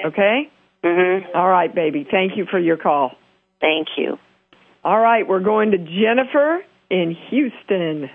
[0.07, 0.49] Okay?
[0.87, 1.35] Mhm.
[1.35, 2.07] All right, baby.
[2.09, 3.11] Thank you for your call.
[3.61, 4.19] Thank you.
[4.85, 8.09] All right, we're going to Jennifer in Houston.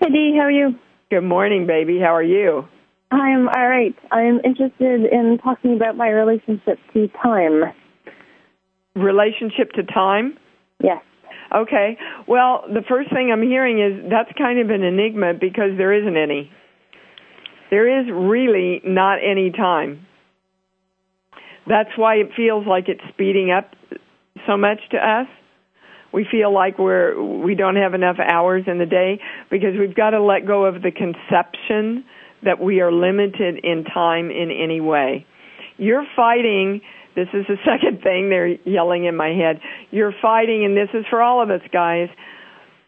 [0.00, 0.76] Hey Dee, how are you?
[1.10, 1.98] Good morning, baby.
[2.00, 2.64] How are you?
[3.10, 3.94] I'm all right.
[4.10, 7.64] I'm interested in talking about my relationship to time.
[8.96, 10.38] Relationship to time?
[10.82, 11.02] Yes.
[11.54, 11.98] Okay.
[12.26, 16.16] Well, the first thing I'm hearing is that's kind of an enigma because there isn't
[16.16, 16.50] any.
[17.70, 20.06] There is really not any time.
[21.70, 23.70] That's why it feels like it's speeding up
[24.44, 25.28] so much to us.
[26.12, 29.20] We feel like we're we don't have enough hours in the day
[29.52, 32.04] because we've got to let go of the conception
[32.42, 35.24] that we are limited in time in any way.
[35.76, 36.80] You're fighting
[37.14, 39.60] this is the second thing they're yelling in my head.
[39.92, 42.08] You're fighting and this is for all of us guys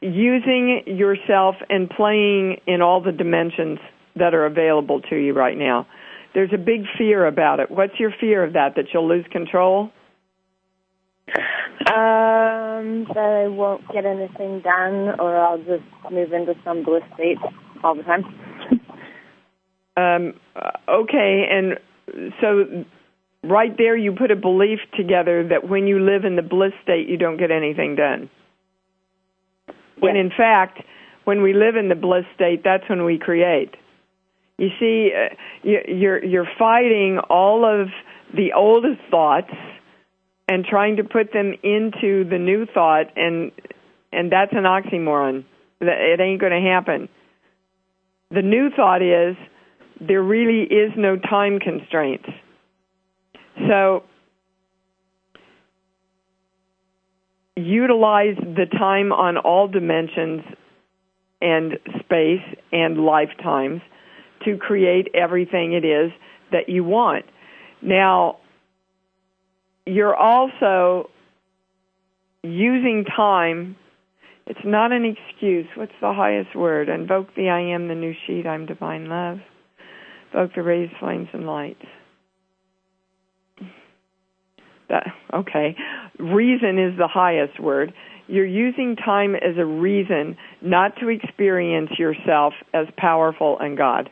[0.01, 3.79] using yourself and playing in all the dimensions
[4.17, 5.87] that are available to you right now.
[6.35, 7.71] There's a big fear about it.
[7.71, 8.75] What's your fear of that?
[8.77, 9.91] That you'll lose control?
[11.29, 17.39] Um, that I won't get anything done, or I'll just move into some bliss state
[17.85, 18.25] all the time.
[19.97, 20.35] Um,
[20.89, 21.79] okay, and
[22.41, 22.85] so
[23.43, 27.09] right there you put a belief together that when you live in the bliss state,
[27.09, 28.31] you don't get anything done.
[29.99, 30.81] When in fact,
[31.25, 33.75] when we live in the bliss state, that's when we create.
[34.59, 37.89] You see, uh, you- you're you're fighting all of
[38.35, 39.53] the oldest thoughts
[40.49, 43.53] and trying to put them into the new thought, and
[44.13, 45.45] and that's an oxymoron.
[45.81, 47.09] It ain't going to happen.
[48.31, 49.37] The new thought is
[50.01, 52.29] there really is no time constraints.
[53.69, 54.05] So
[57.57, 60.43] utilize the time on all dimensions
[61.41, 63.83] and space and lifetimes
[64.45, 66.13] to create everything it is
[66.51, 67.25] that you want.
[67.81, 68.39] Now,
[69.87, 71.11] you're also
[72.43, 73.77] using time.
[74.47, 75.67] It's not an excuse.
[75.77, 76.89] What's the highest word?
[76.89, 79.39] Invoke the I am, the new sheet, I'm divine love.
[80.33, 81.85] Invoke the raised flames and lights.
[84.89, 85.77] That, okay.
[86.19, 87.95] Reason is the highest word.
[88.27, 94.11] You're using time as a reason not to experience yourself as powerful and God.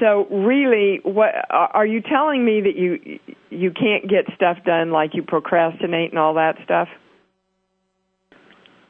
[0.00, 3.18] So really, what are you telling me that you
[3.50, 6.88] you can't get stuff done like you procrastinate and all that stuff?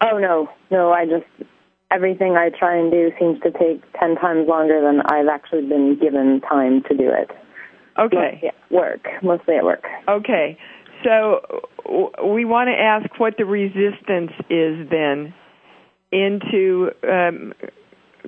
[0.00, 1.50] Oh no, no, I just
[1.90, 5.98] everything I try and do seems to take ten times longer than I've actually been
[6.00, 7.30] given time to do it.
[7.98, 8.40] Okay.
[8.42, 9.84] Mostly at work, mostly at work.
[10.08, 10.58] Okay.
[11.04, 11.40] So
[12.26, 15.32] we want to ask what the resistance is then
[16.12, 17.52] into um,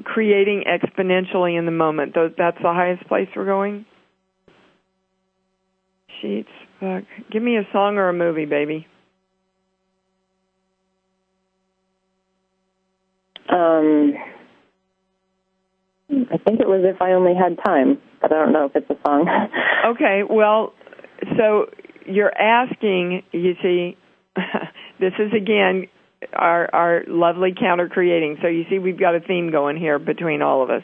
[0.05, 2.15] creating exponentially in the moment.
[2.15, 3.87] That's the highest place we're going?
[6.21, 6.49] Sheets,
[6.81, 7.05] book.
[7.31, 8.87] Give me a song or a movie, baby.
[13.51, 14.15] Um,
[16.11, 18.91] I think it was if I only had time, but I don't know if it's
[18.91, 19.27] a song.
[19.87, 20.75] Okay, well,
[21.39, 21.67] so
[22.05, 23.97] you're asking, you see,
[25.01, 25.87] this is again
[26.33, 28.39] our our lovely counter creating.
[28.43, 30.83] So you see we've got a theme going here between all of us.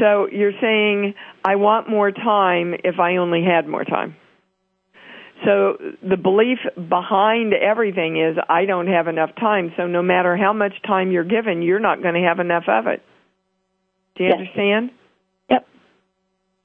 [0.00, 4.16] So you're saying I want more time if I only had more time.
[5.44, 10.52] So the belief behind everything is I don't have enough time, so no matter how
[10.52, 13.02] much time you're given, you're not going to have enough of it.
[14.16, 14.38] Do you Yes.
[14.38, 14.90] understand?
[15.50, 15.66] Yep.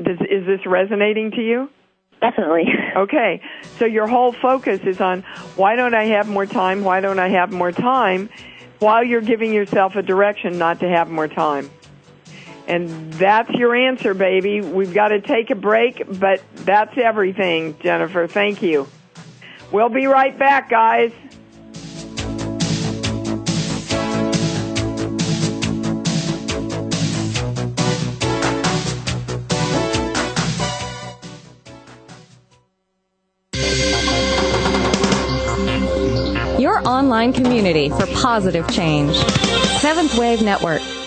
[0.03, 1.69] Does, is this resonating to you?
[2.21, 2.65] Definitely.
[2.95, 3.41] Okay,
[3.77, 5.21] so your whole focus is on
[5.55, 6.83] why don't I have more time?
[6.83, 8.29] Why don't I have more time?
[8.79, 11.69] While you're giving yourself a direction not to have more time.
[12.67, 14.59] And that's your answer, baby.
[14.59, 18.27] We've got to take a break, but that's everything, Jennifer.
[18.27, 18.87] Thank you.
[19.71, 21.11] We'll be right back, guys.
[37.09, 39.15] Online community for positive change.
[39.81, 40.98] Seventh Wave Network.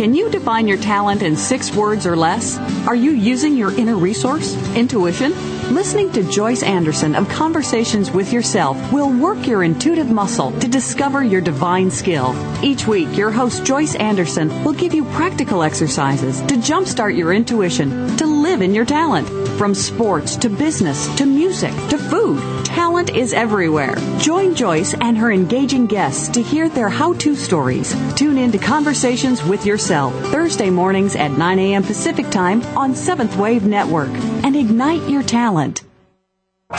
[0.00, 2.56] Can you define your talent in six words or less?
[2.88, 5.34] Are you using your inner resource, intuition?
[5.74, 11.22] Listening to Joyce Anderson of Conversations with Yourself will work your intuitive muscle to discover
[11.22, 12.34] your divine skill.
[12.64, 18.16] Each week, your host Joyce Anderson will give you practical exercises to jumpstart your intuition,
[18.16, 19.28] to live in your talent.
[19.58, 23.94] From sports to business to music to food, talent is everywhere.
[24.18, 27.94] Join Joyce and her engaging guests to hear their how to stories.
[28.16, 31.84] Tune in to Conversations with Yourself Thursday mornings at 9 a.m.
[31.84, 34.10] Pacific Time on Seventh Wave Network
[34.42, 35.84] and ignite your talent.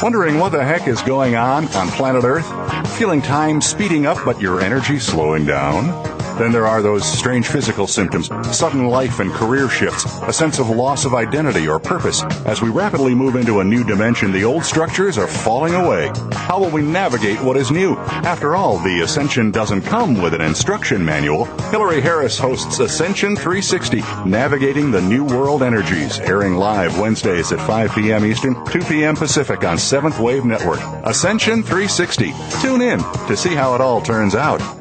[0.04, 2.47] Wondering what the heck is going on on planet Earth?
[2.97, 6.11] Feeling time speeding up but your energy slowing down?
[6.42, 8.28] Then there are those strange physical symptoms,
[8.58, 12.24] sudden life and career shifts, a sense of loss of identity or purpose.
[12.48, 16.12] As we rapidly move into a new dimension, the old structures are falling away.
[16.32, 17.96] How will we navigate what is new?
[18.26, 21.46] After all, the Ascension doesn't come with an instruction manual.
[21.70, 27.94] Hillary Harris hosts Ascension 360, Navigating the New World Energies, airing live Wednesdays at 5
[27.94, 28.26] p.m.
[28.26, 29.16] Eastern, 2 p.m.
[29.16, 30.80] Pacific on 7th Wave Network.
[31.06, 32.34] Ascension 360.
[32.64, 34.81] Tune in to see how it all turns out.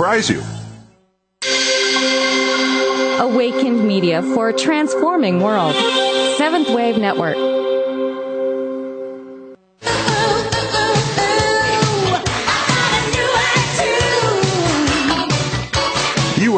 [0.31, 0.41] you.
[3.19, 5.75] Awakened Media for a transforming world.
[6.37, 7.60] Seventh Wave Network.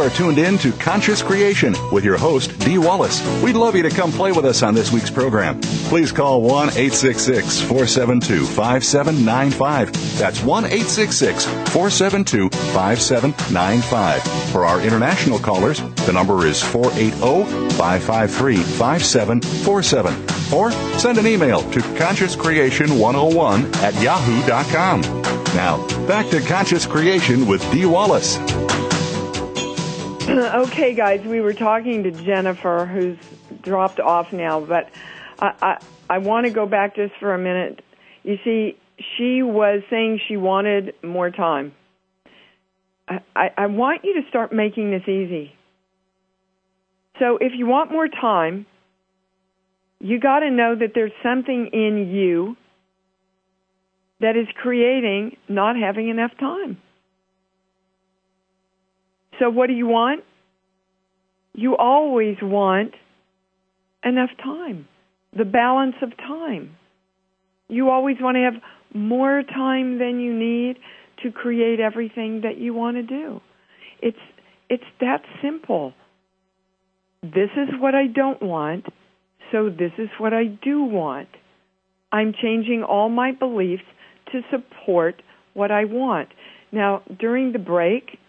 [0.03, 3.21] Are tuned in to Conscious Creation with your host, Dee Wallace.
[3.41, 5.61] We'd love you to come play with us on this week's program.
[5.61, 10.19] Please call 1 866 472 5795.
[10.19, 14.51] That's 1 866 472 5795.
[14.51, 20.53] For our international callers, the number is 480 553 5747.
[20.53, 25.01] Or send an email to consciouscreation101 at yahoo.com.
[25.55, 28.37] Now, back to Conscious Creation with Dee Wallace.
[30.29, 33.17] okay, guys, we were talking to Jennifer, who's
[33.61, 34.89] dropped off now, but
[35.37, 37.83] I, I, I want to go back just for a minute.
[38.23, 38.77] You see,
[39.17, 41.73] she was saying she wanted more time.
[43.05, 45.53] I, I, I want you to start making this easy.
[47.19, 48.65] So if you want more time,
[49.99, 52.55] you got to know that there's something in you
[54.21, 56.77] that is creating not having enough time.
[59.43, 60.23] So, what do you want?
[61.53, 62.93] You always want
[64.01, 64.87] enough time,
[65.37, 66.77] the balance of time.
[67.67, 68.53] You always want to have
[68.93, 70.77] more time than you need
[71.23, 73.41] to create everything that you want to do.
[74.01, 74.17] It's
[74.69, 75.93] it's that simple.
[77.21, 78.85] This is what I don't want,
[79.51, 81.27] so this is what I do want.
[82.13, 83.83] I'm changing all my beliefs
[84.31, 85.21] to support
[85.53, 86.29] what I want.
[86.71, 88.19] Now, during the break,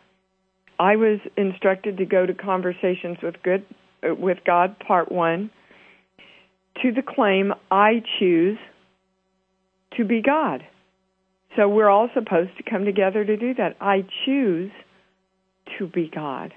[0.78, 3.64] I was instructed to go to Conversations with Good
[4.02, 5.50] uh, with God Part 1
[6.82, 8.58] to the claim I choose
[9.96, 10.64] to be God.
[11.56, 13.76] So we're all supposed to come together to do that.
[13.80, 14.72] I choose
[15.78, 16.52] to be God.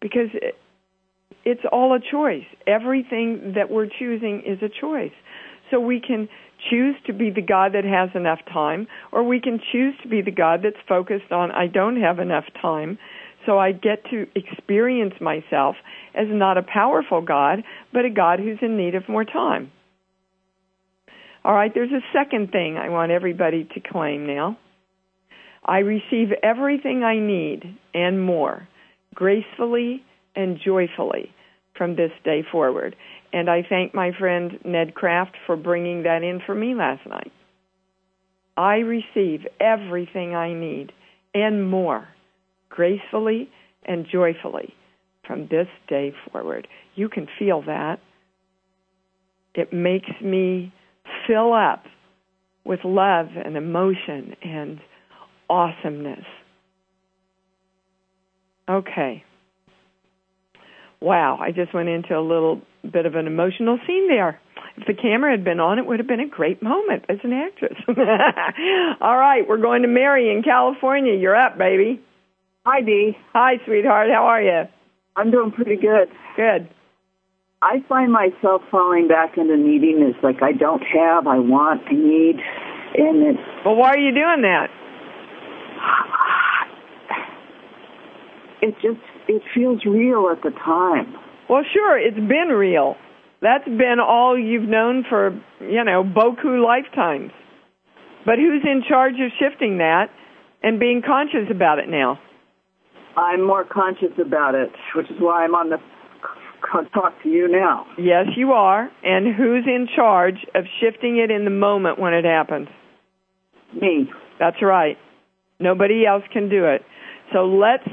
[0.00, 0.56] Because it,
[1.44, 2.44] it's all a choice.
[2.66, 5.12] Everything that we're choosing is a choice.
[5.70, 6.28] So we can
[6.70, 10.22] choose to be the God that has enough time, or we can choose to be
[10.22, 12.98] the God that's focused on, I don't have enough time,
[13.46, 15.76] so I get to experience myself
[16.14, 17.62] as not a powerful God,
[17.92, 19.70] but a God who's in need of more time.
[21.44, 24.56] All right, there's a second thing I want everybody to claim now.
[25.62, 28.66] I receive everything I need and more,
[29.14, 30.02] gracefully
[30.34, 31.32] and joyfully,
[31.76, 32.96] from this day forward.
[33.34, 37.32] And I thank my friend Ned Kraft for bringing that in for me last night.
[38.56, 40.92] I receive everything I need
[41.34, 42.06] and more
[42.68, 43.50] gracefully
[43.84, 44.72] and joyfully
[45.26, 46.68] from this day forward.
[46.94, 47.98] You can feel that.
[49.56, 50.72] It makes me
[51.26, 51.82] fill up
[52.64, 54.78] with love and emotion and
[55.50, 56.24] awesomeness.
[58.70, 59.24] Okay.
[61.04, 64.40] Wow, I just went into a little bit of an emotional scene there.
[64.78, 67.34] If the camera had been on, it would have been a great moment as an
[67.34, 67.76] actress.
[69.02, 71.12] All right, we're going to Mary in California.
[71.12, 72.00] You're up, baby.
[72.64, 73.18] Hi, Dee.
[73.34, 74.08] Hi, sweetheart.
[74.08, 74.62] How are you?
[75.14, 76.08] I'm doing pretty good.
[76.36, 76.70] Good.
[77.60, 82.36] I find myself falling back into neediness, like I don't have, I want, I need,
[82.96, 83.44] and it's.
[83.66, 84.68] Well, why are you doing that?
[88.62, 91.14] It just it feels real at the time.
[91.48, 92.96] Well, sure, it's been real.
[93.42, 97.30] That's been all you've known for, you know, boku lifetimes.
[98.24, 100.06] But who's in charge of shifting that
[100.62, 102.18] and being conscious about it now?
[103.16, 105.76] I'm more conscious about it, which is why I'm on the
[106.94, 107.86] talk to you now.
[107.98, 108.90] Yes, you are.
[109.02, 112.68] And who's in charge of shifting it in the moment when it happens?
[113.80, 114.10] Me.
[114.38, 114.96] That's right.
[115.60, 116.82] Nobody else can do it.
[117.32, 117.84] So let's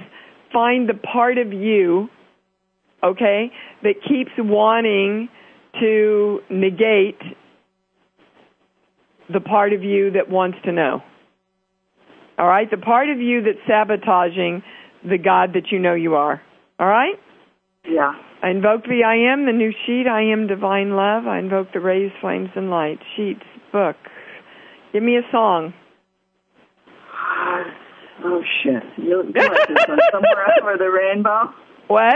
[0.54, 2.10] find the part of you,
[3.04, 3.52] okay,
[3.84, 5.30] that keeps wanting
[5.80, 7.20] to negate
[9.32, 11.02] the part of you that wants to know.
[12.38, 12.70] All right?
[12.70, 14.64] The part of you that's sabotaging
[15.04, 16.42] the God that you know you are.
[16.80, 17.16] All right?
[17.88, 18.14] Yeah.
[18.44, 20.08] I invoke the I am, the new sheet.
[20.08, 21.28] I am divine love.
[21.28, 23.00] I invoke the rays, flames, and light.
[23.16, 23.96] Sheets, book.
[24.94, 25.74] Give me a song.
[26.88, 27.64] Uh,
[28.24, 28.84] Oh shit!
[28.98, 30.00] You what, this one?
[30.12, 31.54] somewhere over the rainbow.
[31.88, 32.16] What?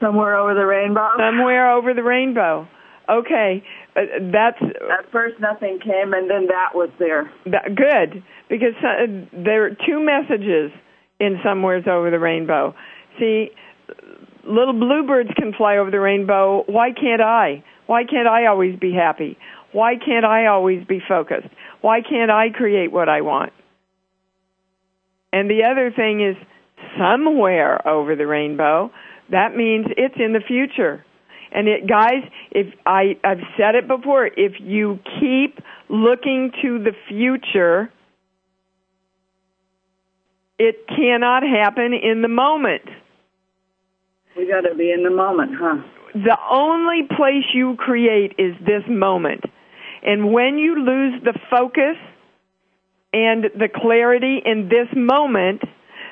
[0.00, 1.08] Somewhere over the rainbow.
[1.18, 2.68] Somewhere over the rainbow.
[3.08, 3.62] Okay,
[3.96, 4.00] uh,
[4.32, 7.30] that's at first nothing came, and then that was there.
[7.46, 10.72] That, good, because uh, there are two messages
[11.20, 12.74] in somewheres over the rainbow.
[13.18, 13.50] See,
[14.46, 16.64] little bluebirds can fly over the rainbow.
[16.66, 17.62] Why can't I?
[17.86, 19.36] Why can't I always be happy?
[19.72, 21.48] Why can't I always be focused?
[21.80, 23.52] Why can't I create what I want?
[25.34, 26.36] And the other thing is
[26.96, 28.92] somewhere over the rainbow.
[29.32, 31.04] That means it's in the future.
[31.50, 32.22] And it, guys,
[32.52, 35.58] if I, I've said it before, if you keep
[35.88, 37.90] looking to the future,
[40.56, 42.82] it cannot happen in the moment.
[44.36, 45.82] We got to be in the moment, huh?
[46.14, 49.42] The only place you create is this moment.
[50.04, 51.96] And when you lose the focus
[53.14, 55.62] and the clarity in this moment,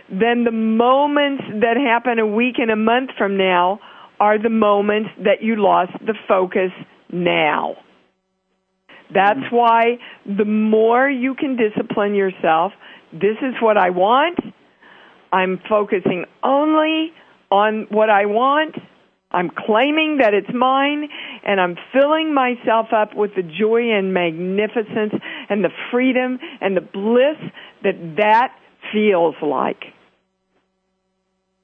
[0.09, 3.81] then the moments that happen a week and a month from now
[4.21, 6.71] are the moments that you lost the focus
[7.13, 7.75] now.
[9.13, 9.57] That's mm-hmm.
[9.57, 12.73] why the more you can discipline yourself,
[13.13, 14.39] this is what I want.
[15.33, 17.11] I'm focusing only
[17.51, 18.77] on what I want.
[19.33, 21.09] I'm claiming that it's mine
[21.45, 25.15] and I'm filling myself up with the joy and magnificence
[25.49, 27.39] and the freedom and the bliss
[27.83, 28.55] that that
[28.93, 29.85] feels like.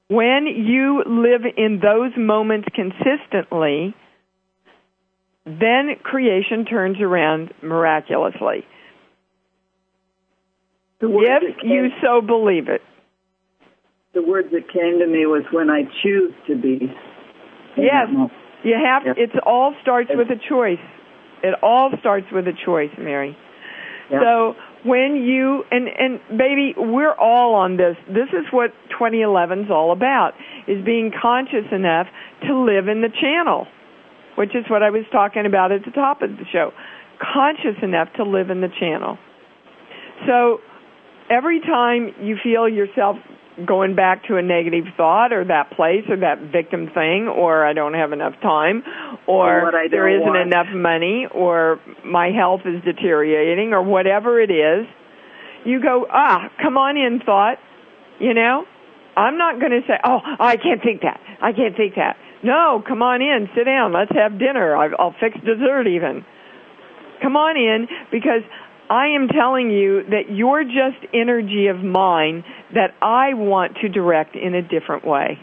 [0.07, 3.93] When you live in those moments consistently,
[5.45, 8.65] then creation turns around miraculously.
[11.01, 12.81] If you so believe it.
[14.13, 16.91] The words that came to me was when I choose to be.
[17.83, 18.07] Yes.
[18.09, 18.29] Oh.
[18.63, 19.15] You have yep.
[19.17, 20.83] it all starts with a choice.
[21.41, 23.37] It all starts with a choice, Mary.
[24.11, 24.21] Yep.
[24.21, 27.95] So when you and and baby, we're all on this.
[28.07, 30.33] This is what 2011 is all about:
[30.67, 32.07] is being conscious enough
[32.47, 33.67] to live in the channel,
[34.35, 36.71] which is what I was talking about at the top of the show.
[37.19, 39.17] Conscious enough to live in the channel.
[40.27, 40.59] So
[41.29, 43.17] every time you feel yourself
[43.65, 47.73] going back to a negative thought or that place or that victim thing or I
[47.73, 48.83] don't have enough time
[49.27, 50.47] or there isn't want.
[50.47, 54.87] enough money or my health is deteriorating or whatever it is,
[55.65, 57.57] you go, ah, come on in thought,
[58.19, 58.65] you know?
[59.17, 61.19] I'm not going to say, oh, I can't think that.
[61.41, 62.15] I can't think that.
[62.43, 64.77] No, come on in, sit down, let's have dinner.
[64.77, 66.23] I'll fix dessert even.
[67.21, 68.43] Come on in because
[68.89, 74.35] I am telling you that you're just energy of mine that I want to direct
[74.35, 75.37] in a different way.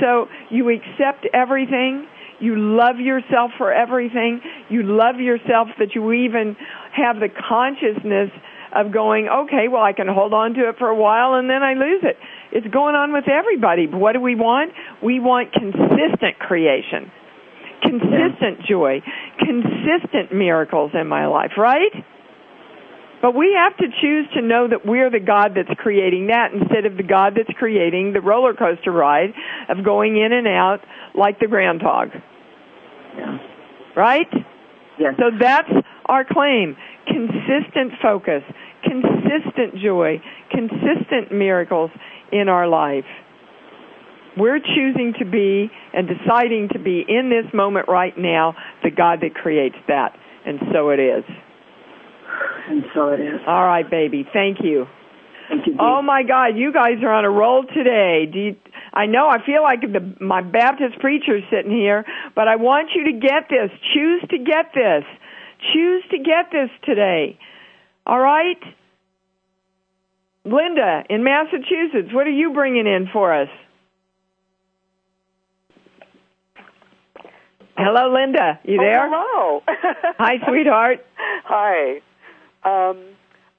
[0.00, 2.06] So you accept everything.
[2.40, 4.40] You love yourself for everything.
[4.68, 6.56] You love yourself that you even
[6.94, 8.30] have the consciousness
[8.74, 11.62] of going, okay, well, I can hold on to it for a while and then
[11.62, 12.16] I lose it.
[12.52, 13.86] It's going on with everybody.
[13.86, 14.72] But what do we want?
[15.02, 17.10] We want consistent creation
[17.86, 19.00] consistent joy,
[19.38, 21.92] consistent miracles in my life, right?
[23.22, 26.84] But we have to choose to know that we're the God that's creating that instead
[26.84, 29.30] of the God that's creating the roller coaster ride
[29.68, 30.80] of going in and out
[31.14, 32.10] like the groundhog.
[33.16, 33.38] Yeah.
[33.96, 34.28] Right?
[34.98, 35.14] Yes.
[35.18, 35.70] So that's
[36.06, 36.76] our claim.
[37.06, 38.42] Consistent focus,
[38.82, 40.20] consistent joy,
[40.50, 41.90] consistent miracles
[42.32, 43.04] in our life.
[44.36, 49.20] We're choosing to be and deciding to be in this moment right now the God
[49.22, 50.16] that creates that.
[50.44, 51.24] And so it is.
[52.68, 53.40] And so it is.
[53.46, 54.26] All right, baby.
[54.32, 54.86] Thank you.
[55.48, 55.76] Thank you.
[55.80, 58.26] Oh my God, you guys are on a roll today.
[58.30, 58.56] Do you,
[58.92, 63.12] I know I feel like the, my Baptist preacher sitting here, but I want you
[63.12, 63.70] to get this.
[63.94, 65.04] Choose to get this.
[65.72, 67.38] Choose to get this today.
[68.04, 68.60] All right?
[70.44, 73.48] Linda in Massachusetts, what are you bringing in for us?
[77.76, 78.58] Hello, Linda.
[78.64, 79.06] You there?
[79.12, 79.74] Oh, hello.
[80.18, 81.04] Hi, sweetheart.
[81.44, 82.00] Hi.
[82.64, 83.04] Um,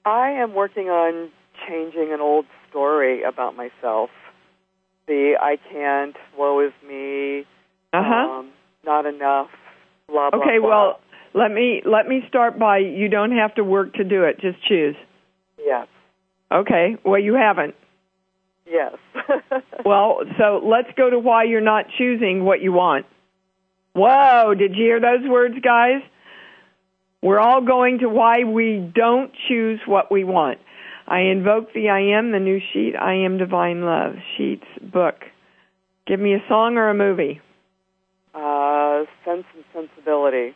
[0.05, 1.30] I am working on
[1.68, 4.09] changing an old story about myself.
[5.07, 7.41] The I can't, woe is me,
[7.93, 8.39] Uh huh.
[8.39, 8.51] um,
[8.86, 9.47] not enough,
[10.09, 10.39] blah blah.
[10.41, 10.68] Okay, blah.
[10.70, 10.99] well,
[11.34, 14.39] let me let me start by you don't have to work to do it.
[14.41, 14.95] Just choose.
[15.63, 15.88] yes,
[16.51, 16.97] Okay.
[17.05, 17.76] Well, you haven't.
[18.70, 18.93] yes.
[19.86, 23.05] Well, so let's go to why you're not choosing what you want.
[23.98, 26.02] Whoa, did you hear those words, guys?
[27.24, 30.60] We're all going to why we don't choose what we want.
[31.08, 34.14] I invoke the I am, the new sheet, I am divine love.
[34.38, 35.16] Sheets, book.
[36.06, 37.41] Give me a song or a movie.
[38.36, 40.54] uh, sense and sensibility.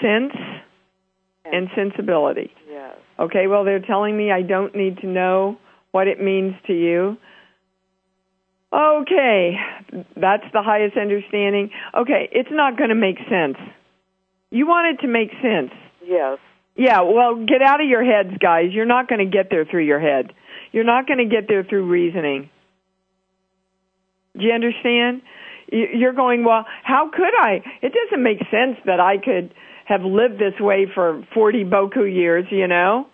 [0.00, 0.32] Sense
[1.44, 2.50] and sensibility.
[2.70, 2.96] Yes.
[3.18, 5.58] Okay, well, they're telling me I don't need to know
[5.92, 7.16] what it means to you.
[8.72, 9.56] Okay,
[10.16, 11.70] that's the highest understanding.
[11.96, 13.56] Okay, it's not going to make sense.
[14.50, 15.70] You want it to make sense.
[16.04, 16.38] Yes.
[16.76, 18.66] Yeah, well, get out of your heads, guys.
[18.72, 20.32] You're not going to get there through your head.
[20.72, 22.50] You're not going to get there through reasoning.
[24.36, 25.22] Do you understand?
[25.72, 27.62] You- You're going, well, how could I?
[27.82, 29.52] It doesn't make sense that I could
[29.86, 33.06] have lived this way for 40 Boku years, you know,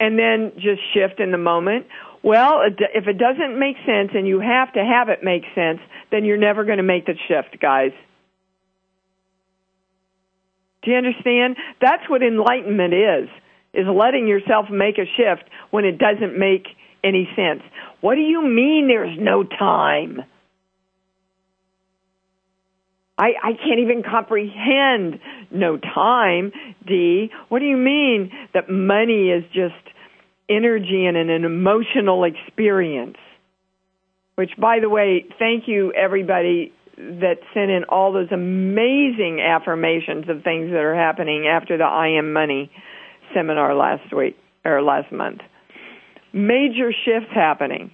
[0.00, 1.86] and then just shift in the moment.
[2.22, 6.24] Well, if it doesn't make sense and you have to have it make sense, then
[6.24, 7.92] you're never going to make the shift, guys.
[10.82, 11.56] Do you understand?
[11.80, 13.28] That's what enlightenment is,
[13.72, 16.66] is letting yourself make a shift when it doesn't make
[17.02, 17.62] any sense.
[18.00, 20.20] What do you mean there's no time?
[23.18, 26.52] I, I can't even comprehend no time,
[26.86, 27.30] Dee.
[27.50, 29.74] What do you mean that money is just
[30.50, 33.16] energy and an, emotional experience?
[34.34, 40.42] Which, by the way, thank you everybody that sent in all those amazing affirmations of
[40.42, 42.70] things that are happening after the I Am Money
[43.34, 45.40] seminar last week or last month.
[46.32, 47.92] Major shifts happening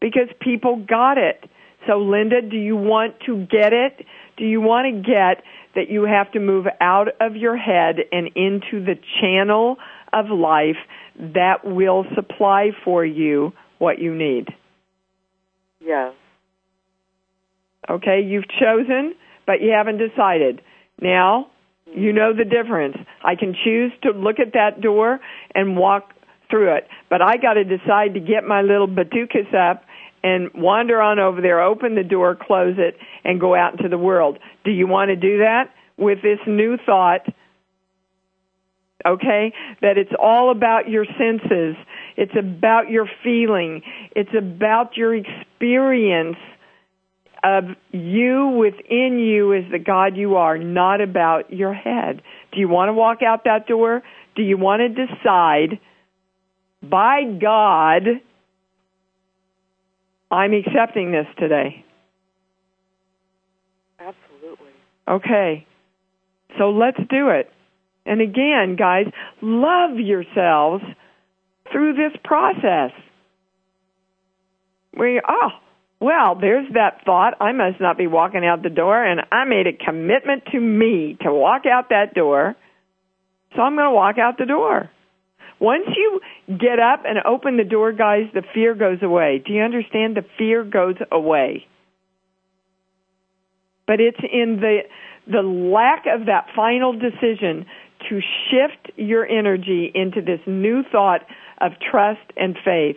[0.00, 1.48] because people got it.
[1.86, 4.04] So, Linda, do you want to get it?
[4.36, 5.42] Do you want to get
[5.74, 9.76] that you have to move out of your head and into the channel
[10.12, 10.76] of life
[11.18, 14.48] that will supply for you what you need?
[15.80, 16.12] Yes.
[17.88, 19.14] Okay, you've chosen,
[19.46, 20.60] but you haven't decided.
[21.00, 21.48] Now,
[21.86, 22.96] you know the difference.
[23.22, 25.20] I can choose to look at that door
[25.54, 26.12] and walk
[26.50, 29.84] through it, but I got to decide to get my little batukas up
[30.22, 33.98] and wander on over there, open the door, close it, and go out into the
[33.98, 34.38] world.
[34.64, 37.26] Do you want to do that with this new thought?
[39.04, 41.76] Okay, that it's all about your senses.
[42.16, 43.82] It's about your feeling.
[44.16, 46.38] It's about your experience
[47.44, 52.22] of you within you as the God you are, not about your head.
[52.52, 54.02] Do you want to walk out that door?
[54.34, 55.78] Do you want to decide,
[56.82, 58.02] by God,
[60.30, 61.84] I'm accepting this today?
[64.00, 64.70] Absolutely.
[65.06, 65.66] Okay.
[66.58, 67.52] So let's do it.
[68.06, 69.06] And again, guys,
[69.42, 70.84] love yourselves
[71.72, 72.92] through this process.
[74.96, 75.50] We oh,
[76.00, 77.34] well, there's that thought.
[77.40, 81.16] I must not be walking out the door and I made a commitment to me
[81.22, 82.54] to walk out that door.
[83.54, 84.90] So I'm going to walk out the door.
[85.58, 89.42] Once you get up and open the door, guys, the fear goes away.
[89.44, 90.16] Do you understand?
[90.16, 91.66] The fear goes away.
[93.86, 94.80] But it's in the
[95.28, 97.66] the lack of that final decision
[98.08, 101.22] to shift your energy into this new thought
[101.60, 102.96] of trust and faith.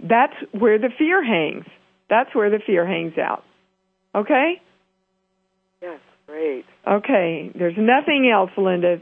[0.00, 1.66] That's where the fear hangs.
[2.08, 3.44] That's where the fear hangs out.
[4.14, 4.60] Okay?
[5.82, 6.00] Yes.
[6.26, 6.64] Great.
[6.86, 9.00] Okay, there's nothing else, Linda.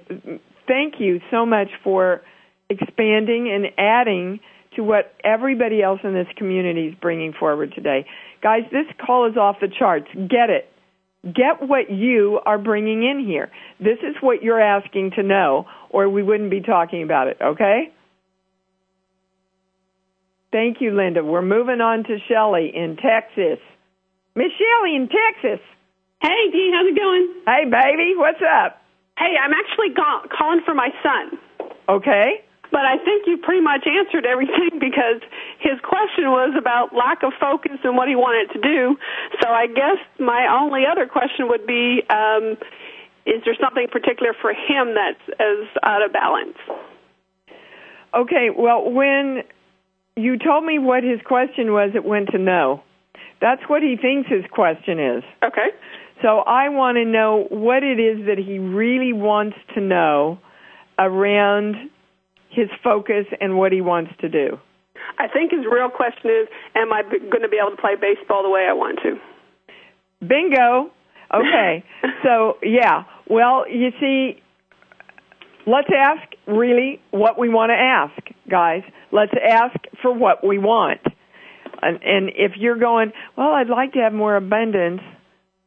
[0.66, 2.22] Thank you so much for
[2.70, 4.40] expanding and adding
[4.76, 8.06] to what everybody else in this community is bringing forward today.
[8.42, 10.06] Guys, this call is off the charts.
[10.14, 10.70] Get it.
[11.24, 13.50] Get what you are bringing in here.
[13.80, 17.92] This is what you're asking to know, or we wouldn't be talking about it, okay?
[20.52, 21.24] Thank you, Linda.
[21.24, 23.58] We're moving on to Shelly in Texas.
[24.34, 25.60] Miss Shelly in Texas.
[26.22, 27.34] Hey, Dee, how's it going?
[27.46, 28.80] Hey, baby, what's up?
[29.18, 31.38] Hey, I'm actually call- calling for my son.
[31.88, 32.44] Okay.
[32.70, 35.20] But I think you pretty much answered everything because
[35.58, 38.96] his question was about lack of focus and what he wanted to do.
[39.42, 42.56] So I guess my only other question would be um,
[43.26, 46.56] is there something particular for him that's as out of balance?
[48.14, 49.42] Okay, well, when
[50.16, 52.82] you told me what his question was, it went to no.
[53.40, 55.24] That's what he thinks his question is.
[55.44, 55.68] Okay.
[56.22, 60.38] So I want to know what it is that he really wants to know
[60.98, 61.76] around
[62.50, 64.58] his focus and what he wants to do.
[65.16, 68.42] I think his real question is Am I going to be able to play baseball
[68.42, 69.16] the way I want to?
[70.26, 70.90] Bingo.
[71.32, 71.84] Okay.
[72.22, 73.04] so, yeah.
[73.28, 74.42] Well, you see,
[75.66, 78.82] let's ask really what we want to ask, guys.
[79.12, 81.00] Let's ask for what we want.
[81.80, 85.00] And, and if you're going, well, I'd like to have more abundance,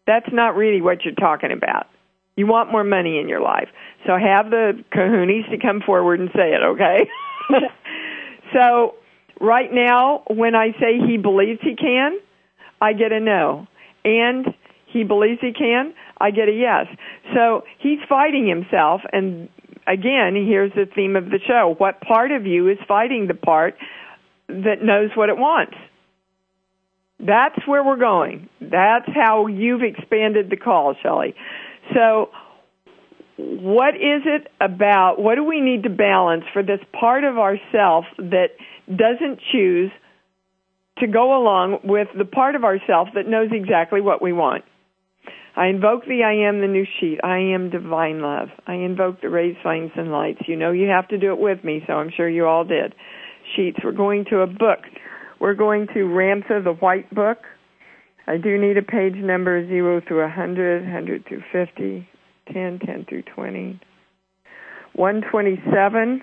[0.06, 1.88] that's not really what you're talking about.
[2.36, 3.70] You want more money in your life.
[4.06, 7.08] So have the kahunis to come forward and say it, okay?
[8.54, 8.96] so
[9.42, 12.20] right now, when I say he believes he can,
[12.80, 13.68] I get a no.
[14.06, 14.46] And
[14.88, 16.86] he believes he can, I get a yes.
[17.34, 19.50] So he's fighting himself, and
[19.88, 21.76] again, here's the theme of the show.
[21.78, 23.76] What part of you is fighting the part
[24.48, 25.76] that knows what it wants?
[27.20, 28.50] That's where we're going.
[28.60, 31.36] That's how you've expanded the call, Shelley.
[31.94, 32.30] So,
[33.38, 35.16] what is it about?
[35.20, 38.50] What do we need to balance for this part of ourself that
[38.98, 39.92] doesn't choose
[41.00, 44.64] to go along with the part of ourself that knows exactly what we want?
[45.56, 47.20] I invoke the I am the new sheet.
[47.24, 48.50] I am divine love.
[48.66, 50.42] I invoke the rays, flames, and lights.
[50.48, 52.96] You know you have to do it with me, so I'm sure you all did.
[53.56, 53.80] Sheets.
[53.84, 54.80] We're going to a book.
[55.40, 57.40] We're going to Ramtha, the White Book.
[58.28, 62.08] I do need a page number 0 through 100, 100 through 50,
[62.54, 63.80] 10, 10 through 20.
[64.94, 66.22] 127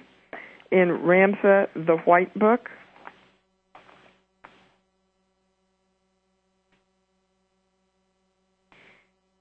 [0.70, 2.68] in Ramtha, the White Book.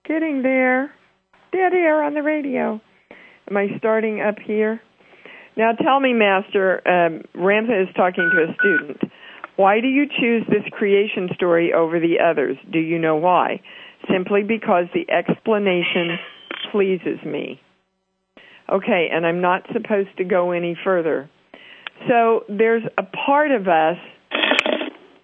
[0.07, 0.91] Getting there.
[1.51, 2.79] Dead air on the radio.
[3.49, 4.81] Am I starting up here?
[5.55, 9.11] Now tell me, Master, um, Ramtha is talking to a student.
[9.55, 12.57] Why do you choose this creation story over the others?
[12.71, 13.61] Do you know why?
[14.11, 16.19] Simply because the explanation
[16.71, 17.59] pleases me.
[18.71, 21.29] Okay, and I'm not supposed to go any further.
[22.07, 23.97] So there's a part of us,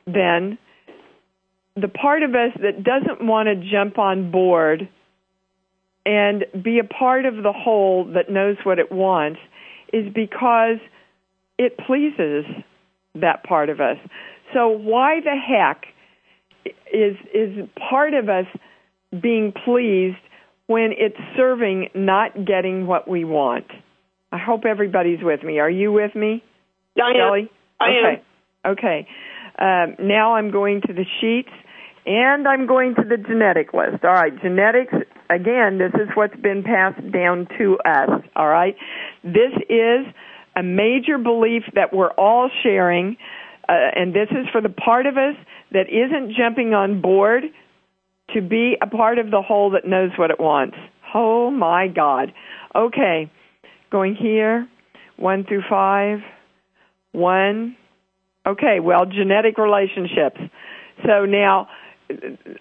[0.05, 0.57] then,
[1.75, 4.87] the part of us that doesn't want to jump on board
[6.05, 9.39] and be a part of the whole that knows what it wants
[9.91, 10.77] is because
[11.57, 12.45] it pleases
[13.15, 13.97] that part of us.
[14.53, 15.85] So why the heck
[16.93, 18.45] is is part of us
[19.21, 20.17] being pleased
[20.67, 23.65] when it's serving not getting what we want?
[24.31, 25.59] I hope everybody's with me.
[25.59, 26.43] Are you with me?
[26.97, 27.15] I am.
[27.15, 27.51] Kelly?
[27.79, 28.23] I okay.
[28.65, 28.71] am.
[28.71, 29.07] Okay.
[29.59, 31.51] Um, now I'm going to the sheets
[32.05, 34.03] and I'm going to the genetic list.
[34.03, 34.93] All right, genetics,
[35.29, 38.09] again, this is what's been passed down to us.
[38.35, 38.75] All right.
[39.23, 40.05] This is
[40.55, 43.17] a major belief that we're all sharing,
[43.69, 45.35] uh, and this is for the part of us
[45.71, 47.43] that isn't jumping on board
[48.33, 50.75] to be a part of the whole that knows what it wants.
[51.13, 52.33] Oh my God.
[52.75, 53.31] Okay,
[53.91, 54.67] going here,
[55.17, 56.19] one through five.
[57.11, 57.77] One.
[58.45, 60.41] Okay, well, genetic relationships.
[61.05, 61.67] So now,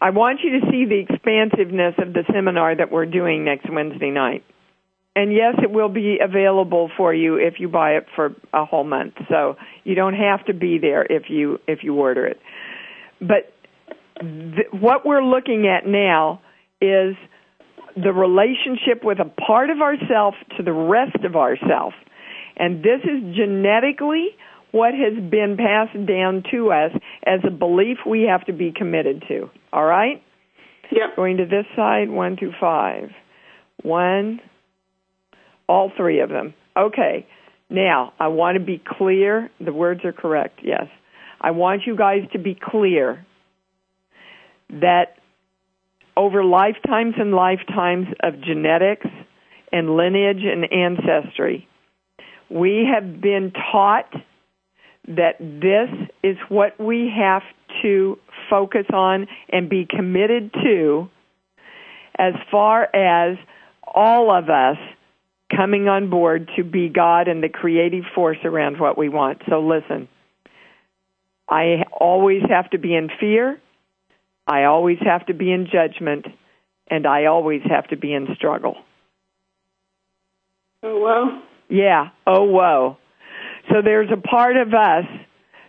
[0.00, 4.10] I want you to see the expansiveness of the seminar that we're doing next Wednesday
[4.10, 4.44] night.
[5.14, 8.84] And yes, it will be available for you if you buy it for a whole
[8.84, 9.14] month.
[9.28, 12.38] So you don't have to be there if you if you order it.
[13.20, 13.51] But
[14.20, 16.40] th- what we're looking at now
[16.80, 17.14] is
[17.96, 21.92] the relationship with a part of ourself to the rest of ourself.
[22.56, 24.28] And this is genetically
[24.72, 26.90] what has been passed down to us
[27.26, 29.50] as a belief we have to be committed to.
[29.72, 30.22] All right?
[30.90, 31.16] Yep.
[31.16, 33.10] Going to this side, one through five.
[33.82, 34.40] One,
[35.68, 36.54] all three of them.
[36.76, 37.26] Okay.
[37.68, 39.50] Now, I want to be clear.
[39.60, 40.86] The words are correct, yes.
[41.40, 43.24] I want you guys to be clear
[44.72, 45.16] that
[46.16, 49.06] over lifetimes and lifetimes of genetics
[49.72, 51.68] and lineage and ancestry,
[52.50, 54.12] we have been taught
[55.08, 55.88] that this
[56.22, 57.42] is what we have
[57.82, 58.18] to
[58.48, 61.08] focus on and be committed to
[62.18, 63.38] as far as
[63.82, 64.76] all of us
[65.54, 69.42] coming on board to be God and the creative force around what we want.
[69.48, 70.08] So listen,
[71.48, 73.60] I always have to be in fear.
[74.46, 76.26] I always have to be in judgment.
[76.90, 78.76] And I always have to be in struggle.
[80.82, 81.42] Oh, well.
[81.68, 82.08] Yeah.
[82.26, 82.98] Oh, whoa.
[83.70, 85.04] So there's a part of us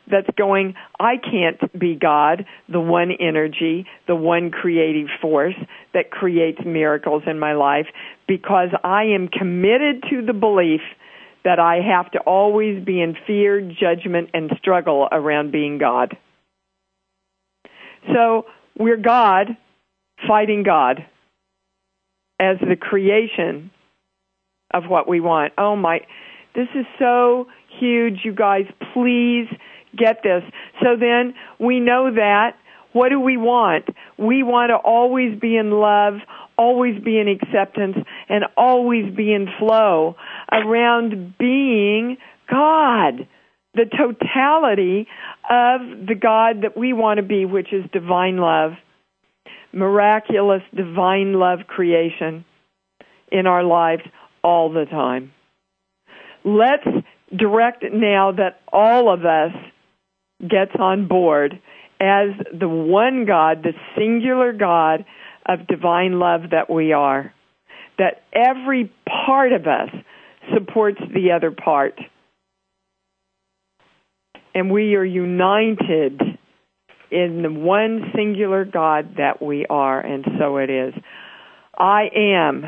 [0.09, 5.55] that's going, I can't be God, the one energy, the one creative force
[5.93, 7.85] that creates miracles in my life
[8.27, 10.81] because I am committed to the belief
[11.45, 16.17] that I have to always be in fear, judgment, and struggle around being God.
[18.13, 18.45] So
[18.77, 19.57] we're God
[20.27, 21.05] fighting God
[22.39, 23.71] as the creation
[24.73, 25.53] of what we want.
[25.57, 26.01] Oh my,
[26.55, 27.47] this is so
[27.79, 28.65] huge, you guys.
[28.93, 29.47] Please
[29.97, 30.43] get this.
[30.81, 32.55] So then we know that.
[32.93, 33.85] What do we want?
[34.17, 36.15] We want to always be in love,
[36.57, 37.97] always be in acceptance,
[38.29, 40.15] and always be in flow
[40.51, 42.17] around being
[42.49, 43.27] God.
[43.75, 45.07] The totality
[45.49, 48.73] of the God that we want to be, which is divine love,
[49.71, 52.45] miraculous divine love creation
[53.31, 54.03] in our lives
[54.43, 55.31] all the time.
[56.45, 56.87] Let's
[57.35, 59.51] direct now that all of us
[60.41, 61.59] gets on board
[61.99, 65.05] as the one God, the singular God
[65.45, 67.33] of divine love that we are.
[67.97, 68.91] That every
[69.25, 69.89] part of us
[70.53, 71.99] supports the other part.
[74.55, 76.21] And we are united
[77.11, 80.93] in the one singular God that we are, and so it is.
[81.77, 82.63] I am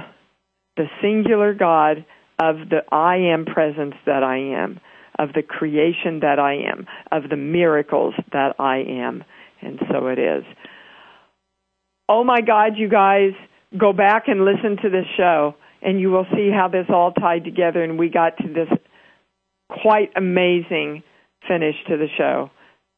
[0.77, 2.05] the singular God
[2.39, 4.79] of the I am presence that I am
[5.17, 9.23] of the creation that I am, of the miracles that I am.
[9.61, 10.43] And so it is.
[12.07, 13.31] Oh my God, you guys,
[13.77, 17.43] go back and listen to this show, and you will see how this all tied
[17.43, 18.67] together, and we got to this
[19.81, 21.03] quite amazing
[21.47, 22.49] finish to the show.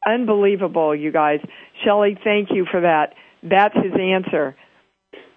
[0.06, 1.40] Unbelievable, you guys.
[1.84, 3.14] Shelley, thank you for that.
[3.44, 4.56] That's his answer.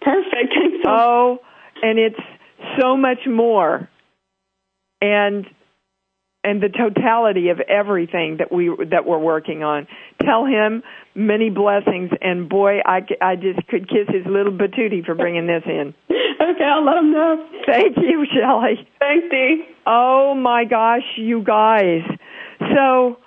[0.00, 0.54] Perfect.
[0.86, 1.38] Oh,
[1.82, 2.18] and it's
[2.78, 3.88] so much more.
[5.02, 5.46] And
[6.42, 9.86] and the totality of everything that we that we're working on.
[10.24, 10.82] Tell him
[11.14, 15.62] many blessings, and boy, I, I just could kiss his little batootie for bringing this
[15.66, 15.94] in.
[16.10, 17.46] okay, I'll let him know.
[17.66, 18.88] Thank you, Shelley.
[18.98, 19.64] Thanks, Dee.
[19.86, 22.02] Oh my gosh, you guys!
[22.74, 23.18] So,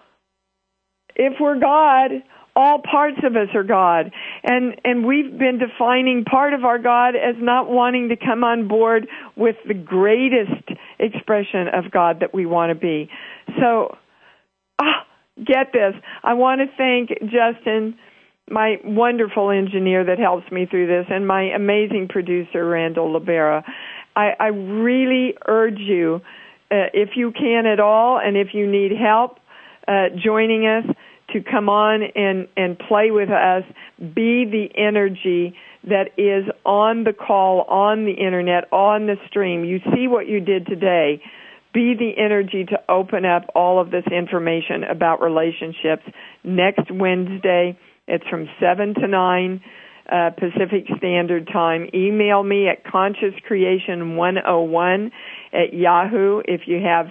[1.15, 2.11] if we're God,
[2.55, 4.11] all parts of us are God.
[4.43, 8.67] And and we've been defining part of our God as not wanting to come on
[8.67, 10.69] board with the greatest
[10.99, 13.09] expression of God that we want to be.
[13.59, 13.97] So
[14.81, 15.05] ah,
[15.37, 15.93] get this.
[16.23, 17.95] I want to thank Justin,
[18.49, 23.63] my wonderful engineer that helps me through this, and my amazing producer, Randall Libera.
[24.15, 26.21] I, I really urge you,
[26.73, 29.37] uh, if you can at all, and if you need help
[29.87, 30.95] uh, joining us,
[31.33, 33.63] to come on and, and play with us,
[33.99, 35.55] be the energy
[35.85, 39.65] that is on the call, on the internet, on the stream.
[39.65, 41.21] You see what you did today.
[41.73, 46.03] Be the energy to open up all of this information about relationships.
[46.43, 49.63] Next Wednesday, it's from 7 to 9
[50.11, 51.87] uh, Pacific Standard Time.
[51.93, 55.11] Email me at consciouscreation101
[55.53, 57.07] at Yahoo if you have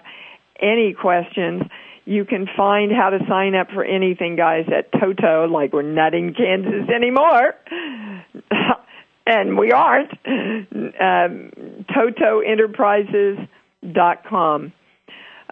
[0.61, 1.63] any questions.
[2.05, 6.15] You can find how to sign up for anything, guys, at Toto, like we're not
[6.15, 7.55] in Kansas anymore.
[9.27, 10.11] and we aren't.
[10.27, 11.53] Um,
[11.91, 14.73] TotoEnterprises.com.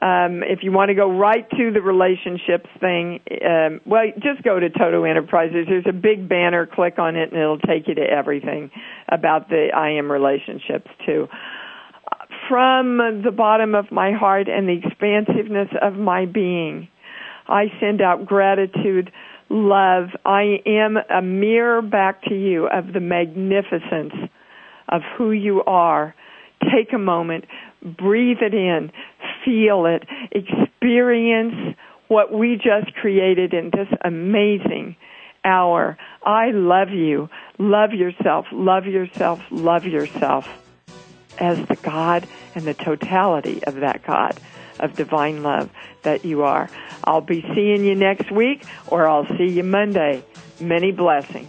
[0.03, 4.59] Um, if you want to go right to the relationships thing, um, well, just go
[4.59, 5.67] to Toto Enterprises.
[5.69, 6.65] There's a big banner.
[6.67, 8.71] Click on it, and it'll take you to everything
[9.09, 11.29] about the I am relationships too
[12.51, 16.89] from the bottom of my heart and the expansiveness of my being,
[17.47, 19.13] I send out gratitude,
[19.49, 20.09] love.
[20.27, 24.15] I am a mirror back to you of the magnificence
[24.89, 26.17] of who you are.
[26.61, 27.45] Take a moment,
[27.83, 28.91] breathe it in,
[29.45, 31.77] feel it, experience
[32.09, 34.97] what we just created in this amazing
[35.45, 35.97] hour.
[36.27, 37.29] I love you.
[37.59, 38.47] Love yourself.
[38.51, 39.39] Love yourself.
[39.53, 40.60] Love yourself
[41.41, 44.39] as the God and the totality of that God
[44.79, 45.71] of divine love
[46.03, 46.71] that you are.
[47.05, 50.25] I'll be seeing you next week or I'll see you Monday.
[50.61, 51.49] Many blessings.